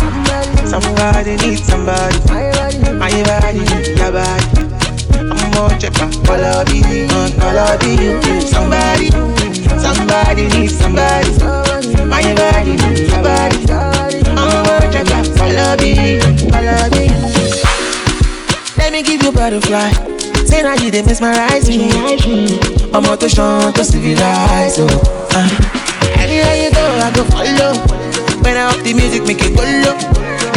somebody 0.66 1.36
needs 1.36 1.62
somebody. 1.62 2.18
My 2.98 3.10
body 3.22 3.60
needs 3.60 3.88
your 3.96 4.10
body. 4.10 4.46
I'm 5.14 5.50
more 5.54 5.70
checker. 5.78 6.10
All 6.28 6.42
of 6.42 6.68
you, 6.74 7.06
all 7.40 7.58
of 7.58 7.82
you. 7.86 8.20
Somebody, 8.42 9.10
somebody 9.78 10.48
needs 10.48 10.74
somebody. 10.76 11.30
My 12.04 12.22
body 12.34 12.72
needs 12.76 13.08
your 13.08 13.22
body. 13.22 13.58
I'm 14.34 14.50
more 14.66 14.86
checker. 14.90 15.22
All 15.40 15.58
of 15.70 15.80
you, 15.86 16.18
all 16.50 16.68
of 16.68 16.94
you. 16.98 17.14
Let 18.76 18.92
me 18.92 19.02
give 19.02 19.22
you 19.22 19.30
butterfly. 19.32 19.92
Say 20.46 20.62
now 20.62 20.74
you 20.74 20.90
they 20.90 21.02
mesmerize 21.02 21.68
me. 21.68 21.90
I'm 22.92 23.04
out 23.04 23.20
to 23.20 23.28
shine 23.28 23.72
to 23.74 23.84
civilize. 23.84 24.78
Oh, 24.80 25.19
uh. 25.34 25.48
Anywhere 26.18 26.56
you 26.62 26.70
go, 26.72 26.84
I 27.00 27.10
go 27.14 27.24
follow. 27.32 27.72
When 28.42 28.56
I 28.56 28.70
up 28.72 28.80
the 28.84 28.92
music, 28.94 29.24
make 29.26 29.40
it 29.42 29.56
go 29.56 29.62
low. 29.62 29.96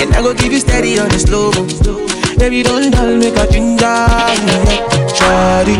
And 0.01 0.13
I 0.15 0.21
go 0.21 0.33
give 0.33 0.51
you 0.51 0.59
steady 0.59 0.99
on 0.99 1.09
the 1.09 1.19
slow 1.19 1.51
mo. 1.51 1.63
Baby, 2.37 2.63
don't 2.63 2.91
dull, 2.91 3.15
make 3.17 3.35
a 3.37 3.45
ginger. 3.51 3.85
Shawty, 5.15 5.77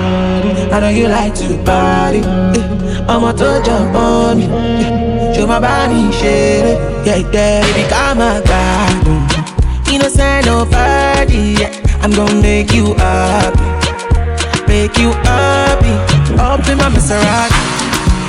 I 0.71 0.79
know 0.79 0.89
you 0.89 1.07
like 1.07 1.33
to 1.35 1.57
party. 1.63 2.19
Eh, 2.19 3.05
I'm 3.09 3.23
out 3.23 3.37
to 3.37 3.61
jump 3.65 3.95
on 3.95 4.37
me. 4.39 4.45
Eh, 4.47 5.33
Show 5.33 5.47
my 5.47 5.59
body, 5.59 6.11
shit. 6.11 6.63
eh. 6.65 7.03
Yeah, 7.05 7.17
yeah, 7.33 7.61
baby, 7.61 7.89
come 7.89 8.21
on, 8.21 8.43
God. 8.43 9.89
Innocent, 9.91 10.45
nobody. 10.45 11.55
Yeah. 11.59 11.79
I'm 12.01 12.11
gonna 12.11 12.41
make 12.41 12.73
you 12.73 12.93
happy 12.95 13.59
make 14.67 14.97
you 14.97 15.11
happy. 15.23 15.93
Up 16.39 16.67
in 16.67 16.77
my 16.77 16.89
Maserati, 16.89 17.59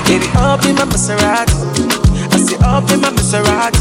baby, 0.07 0.27
up 0.37 0.65
in 0.67 0.75
my 0.77 0.85
Maserati. 0.85 1.55
I 2.33 2.37
say 2.39 2.57
up 2.63 2.91
in 2.91 3.01
my 3.01 3.11
Maserati, 3.11 3.81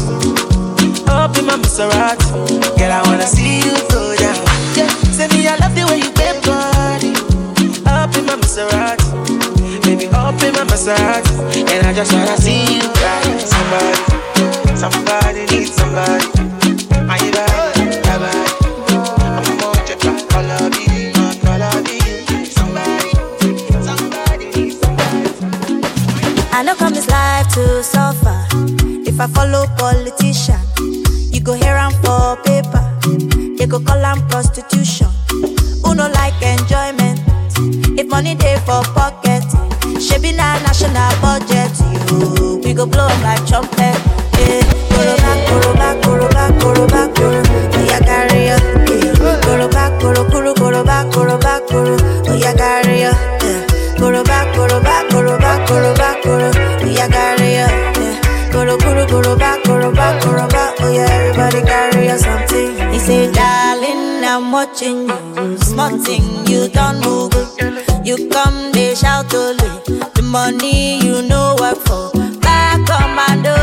up 1.08 1.36
in 1.38 1.46
my 1.46 1.56
Maserati. 1.56 2.28
Girl, 2.78 2.92
I 2.92 3.02
wanna 3.06 3.26
see 3.26 3.58
you 3.58 3.74
go 3.90 4.14
down. 4.16 4.36
Yeah, 4.76 4.88
say 5.12 5.28
me 5.28 5.46
I 5.46 5.56
love 5.56 5.74
the 5.74 5.84
way 5.86 5.98
you 5.98 6.10
bend 6.12 6.42
body. 6.44 7.12
Up 7.86 8.14
in 8.16 8.26
my 8.26 8.36
Maserati, 8.36 9.06
baby, 9.84 10.06
up 10.08 10.40
in 10.42 10.52
my 10.54 10.64
Maserati, 10.64 11.64
and 11.70 11.86
I 11.86 11.92
just 11.92 12.12
wanna 12.12 12.36
see 12.36 12.76
you 12.76 12.88
right. 13.02 13.40
Somebody, 13.40 14.00
somebody 14.76 15.46
needs 15.50 15.72
somebody. 15.74 16.26
My 17.06 17.18
body, 17.18 17.54
your 17.56 17.63
If 29.14 29.20
I 29.20 29.26
follow 29.28 29.66
politician, 29.78 30.58
you 31.32 31.40
go 31.40 31.52
hear 31.54 31.74
am 31.76 31.92
for 32.02 32.36
paper. 32.42 32.82
They 33.56 33.66
go 33.66 33.78
call 33.80 34.04
am 34.04 34.26
prostitution. 34.28 35.06
Who 35.84 35.94
no 35.94 36.08
like 36.08 36.34
enjoyment? 36.42 37.20
If 37.98 38.08
money 38.08 38.34
dey 38.34 38.56
for 38.66 38.82
pocket, 38.94 39.44
shebi 40.02 40.34
na 40.36 40.58
national 40.66 41.12
budget. 41.22 41.70
You, 42.10 42.60
we 42.64 42.74
go 42.74 42.86
blow 42.86 43.06
like 43.22 43.46
trumpet. 43.46 43.96
Watching 64.74 65.08
you. 65.08 65.58
Small 65.58 65.98
thing, 65.98 66.46
you 66.46 66.68
don't 66.68 67.00
move. 67.04 67.32
You 68.04 68.28
come, 68.28 68.72
they 68.72 68.94
shout 68.94 69.32
only. 69.34 69.68
The 70.14 70.22
money 70.22 70.98
you 71.04 71.22
know 71.22 71.56
work 71.60 71.78
for. 71.86 72.10
Back 72.40 72.84
commando. 72.86 73.54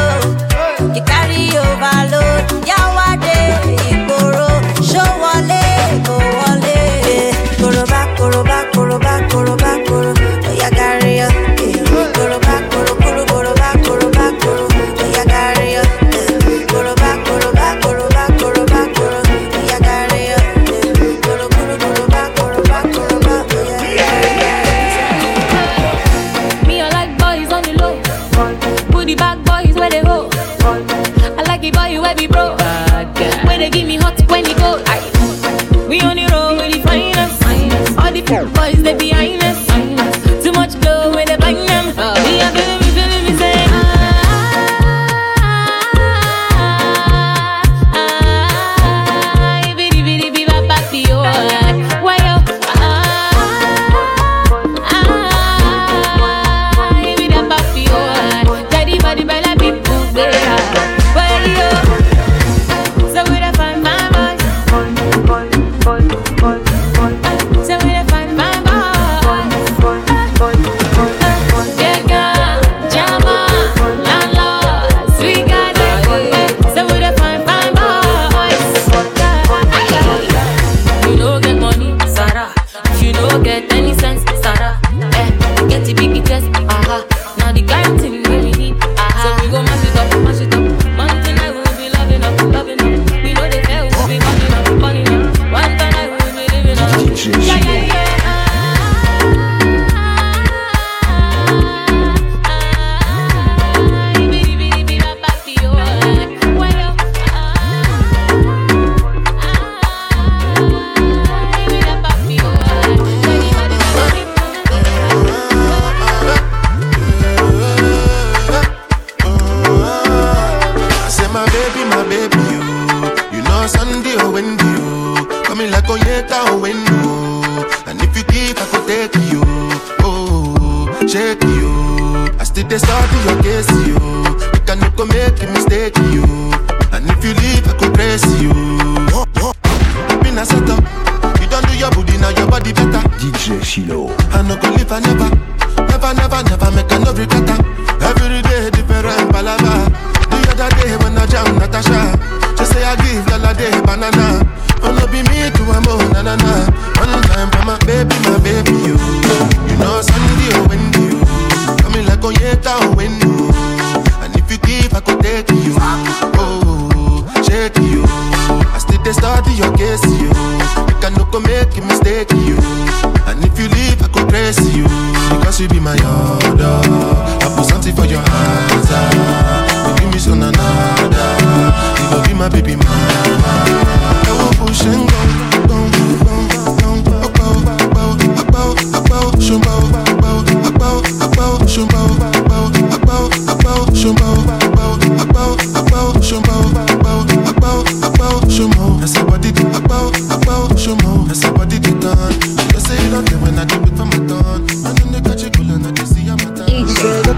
You 0.95 1.03
carry 1.03 1.49
overload. 1.57 2.63
Yawade, 2.65 3.35
Igboro. 3.65 3.80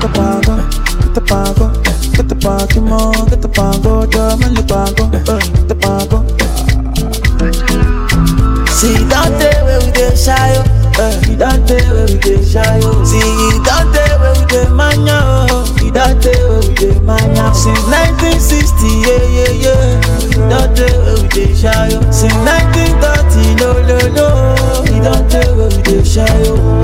The 0.04 0.10
pago, 0.10 0.56
get 1.00 1.14
the 1.16 1.22
pago, 1.22 1.72
get 2.12 2.28
the 2.28 2.36
pago, 2.36 3.26
get 3.30 3.42
the 3.42 3.48
pago, 3.48 4.06
drum 4.06 4.44
and 4.44 4.58
the 4.58 4.64
pago, 4.68 5.08
get 5.10 5.68
the 5.70 5.76
pago. 5.80 6.20
See 8.68 9.00
that 9.08 9.32
day 9.40 9.56
where 9.64 9.80
we 9.80 9.92
dey 9.96 10.12
shy, 10.16 10.60
oh, 11.00 11.10
see 11.24 11.36
that 11.36 11.66
day 11.66 11.80
where 11.88 12.06
we 12.06 12.20
dey 12.20 12.44
shy, 12.44 12.80
oh. 12.84 13.04
See 13.08 13.24
that 13.64 13.88
day 13.96 14.12
where 14.20 14.36
we 14.36 14.44
dey 14.52 14.68
mania, 14.76 15.48
oh, 15.50 15.64
see 15.80 15.90
that 15.92 16.20
day 16.22 16.36
where 16.44 16.60
we 16.60 16.76
dey 16.76 17.00
mania. 17.00 17.54
Since 17.56 17.88
1960, 17.88 19.08
yeah, 19.08 19.24
yeah, 19.24 19.52
yeah. 19.56 20.02
See 20.20 20.44
that 20.52 20.76
day 20.76 20.92
where 21.00 21.16
we 21.24 21.28
dey 21.32 21.56
shy, 21.56 21.96
oh. 21.96 22.04
Since 22.12 22.36
1930, 22.44 23.56
no, 23.56 23.72
no, 23.88 23.98
no. 24.12 24.28
See 24.84 25.00
that 25.00 25.24
day 25.32 25.48
where 25.56 25.72
we 25.72 25.80
dey 25.88 26.04
shy, 26.04 26.28
oh. 26.52 26.84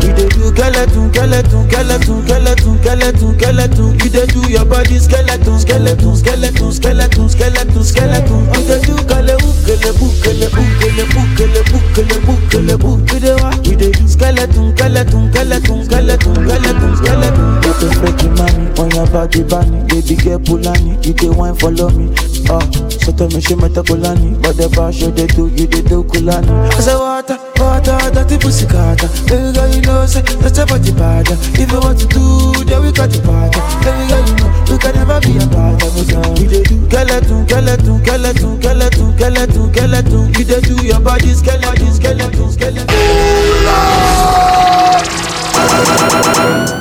We 0.00 0.16
dey 0.16 0.32
do 0.44 0.50
skeleton, 0.52 1.12
skeleton, 1.12 1.68
skeleton, 1.70 2.22
skeleton, 2.26 2.78
skeleton, 2.82 3.38
skeleton. 3.38 3.98
You 4.00 4.10
dey 4.10 4.26
do 4.26 4.40
your 4.50 4.64
body 4.64 4.98
skeleton, 4.98 5.58
skeleton, 5.58 6.16
skeleton, 6.16 6.72
skeleton, 6.72 7.28
skeleton, 7.28 7.84
skeleton. 7.84 8.44
You 8.52 8.62
dey 8.68 8.80
do 8.84 8.96
kale 9.08 9.34
ukele 9.40 9.92
bukele 9.98 10.48
bukele 10.52 11.04
bukele 11.12 11.62
bukele 11.64 12.18
bukele 12.20 12.76
bukele. 12.76 13.14
You 13.14 13.20
dey 13.20 13.34
what? 13.34 13.66
You 13.66 13.76
dey 13.76 13.90
do 13.92 14.08
skeleton, 14.08 14.76
skeleton, 14.76 15.32
skeleton, 15.32 15.84
skeleton, 15.84 16.34
skeleton, 16.34 16.96
skeleton. 16.96 17.62
You 17.64 17.72
dey 17.80 17.94
freaky 17.94 18.28
mommy 18.28 18.78
on 18.78 18.90
your 18.90 19.06
body 19.06 19.42
bunny, 19.44 19.80
baby 19.88 20.16
girl 20.16 20.38
pulani. 20.40 21.04
You 21.06 21.14
dey 21.14 21.30
wine 21.30 21.54
follow 21.54 21.88
me, 21.90 22.12
ah. 22.50 22.60
So 23.00 23.12
tell 23.12 23.28
me 23.28 23.40
she 23.40 23.54
meta 23.54 23.82
kulani, 23.82 24.40
but 24.42 24.56
the 24.56 24.68
bash 24.76 25.00
you 25.00 25.10
dey 25.10 25.26
do, 25.26 25.48
you 25.48 25.66
dey 25.66 25.82
do 25.82 26.04
kulani. 26.04 26.50
I 26.74 26.80
say 26.80 26.94
water, 26.94 27.38
water, 27.56 28.10
the 28.24 28.38
pussy 28.40 28.66
kata, 28.66 29.08
baby 29.28 29.52
girl 29.56 29.68
you 29.74 29.80
know 29.82 30.06
say 30.06 30.22
that's 30.40 30.58
your 30.58 30.66
body 30.66 30.92
bad. 30.92 31.26
If 31.30 31.70
you 31.70 31.80
want 31.80 31.98
to 32.00 32.06
do, 32.06 32.64
then 32.64 32.82
we 32.82 32.92
got 32.92 33.10
the 33.10 33.20
party. 33.22 33.60
Baby 33.84 34.08
girl, 34.08 34.24
you 34.26 34.34
know 34.40 34.50
we 34.70 34.78
can 34.78 34.94
never 34.94 35.20
be 35.20 35.36
a 35.38 35.46
bad. 35.46 35.82
Uh, 35.82 36.30
we 36.38 36.46
dey 36.48 36.62
do 36.62 36.86
skeleton, 36.88 37.46
skeleton, 37.46 37.98
skeleton, 38.04 38.60
skeleton, 38.60 39.08
skeleton, 39.16 39.72
skeleton. 39.72 40.22
You 40.34 40.44
dey 40.44 40.60
do 40.60 40.74
your 40.84 41.00
body 41.00 41.32
skeleton, 41.34 41.92
skeleton, 41.92 42.50
skeleton. 42.52 42.88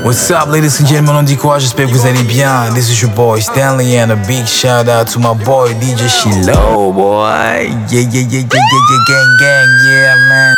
What's 0.03 0.29
up, 0.31 0.49
ladies 0.49 0.79
and 0.79 0.87
gentlemen? 0.89 1.15
On 1.15 1.23
dit 1.23 1.37
quoi? 1.37 1.59
J'espère 1.59 1.87
que 1.87 1.93
vous 1.93 2.05
allez 2.05 2.23
bien. 2.23 2.69
This 2.75 2.89
is 2.89 3.01
your 3.01 3.11
boy 3.11 3.39
Stanley, 3.39 3.95
and 3.97 4.11
a 4.11 4.15
big 4.27 4.45
shout 4.45 4.87
out 4.89 5.07
to 5.13 5.19
my 5.19 5.33
boy 5.33 5.73
DJ 5.79 6.09
Shiloh, 6.09 6.89
oh, 6.89 6.91
boy. 6.91 7.69
Yeah, 7.89 8.01
yeah, 8.01 8.09
yeah, 8.11 8.21
yeah, 8.21 8.39
yeah, 8.39 8.43
yeah, 8.43 8.99
gang, 9.07 9.37
gang, 9.39 9.69
yeah, 9.85 10.15
man. 10.29 10.55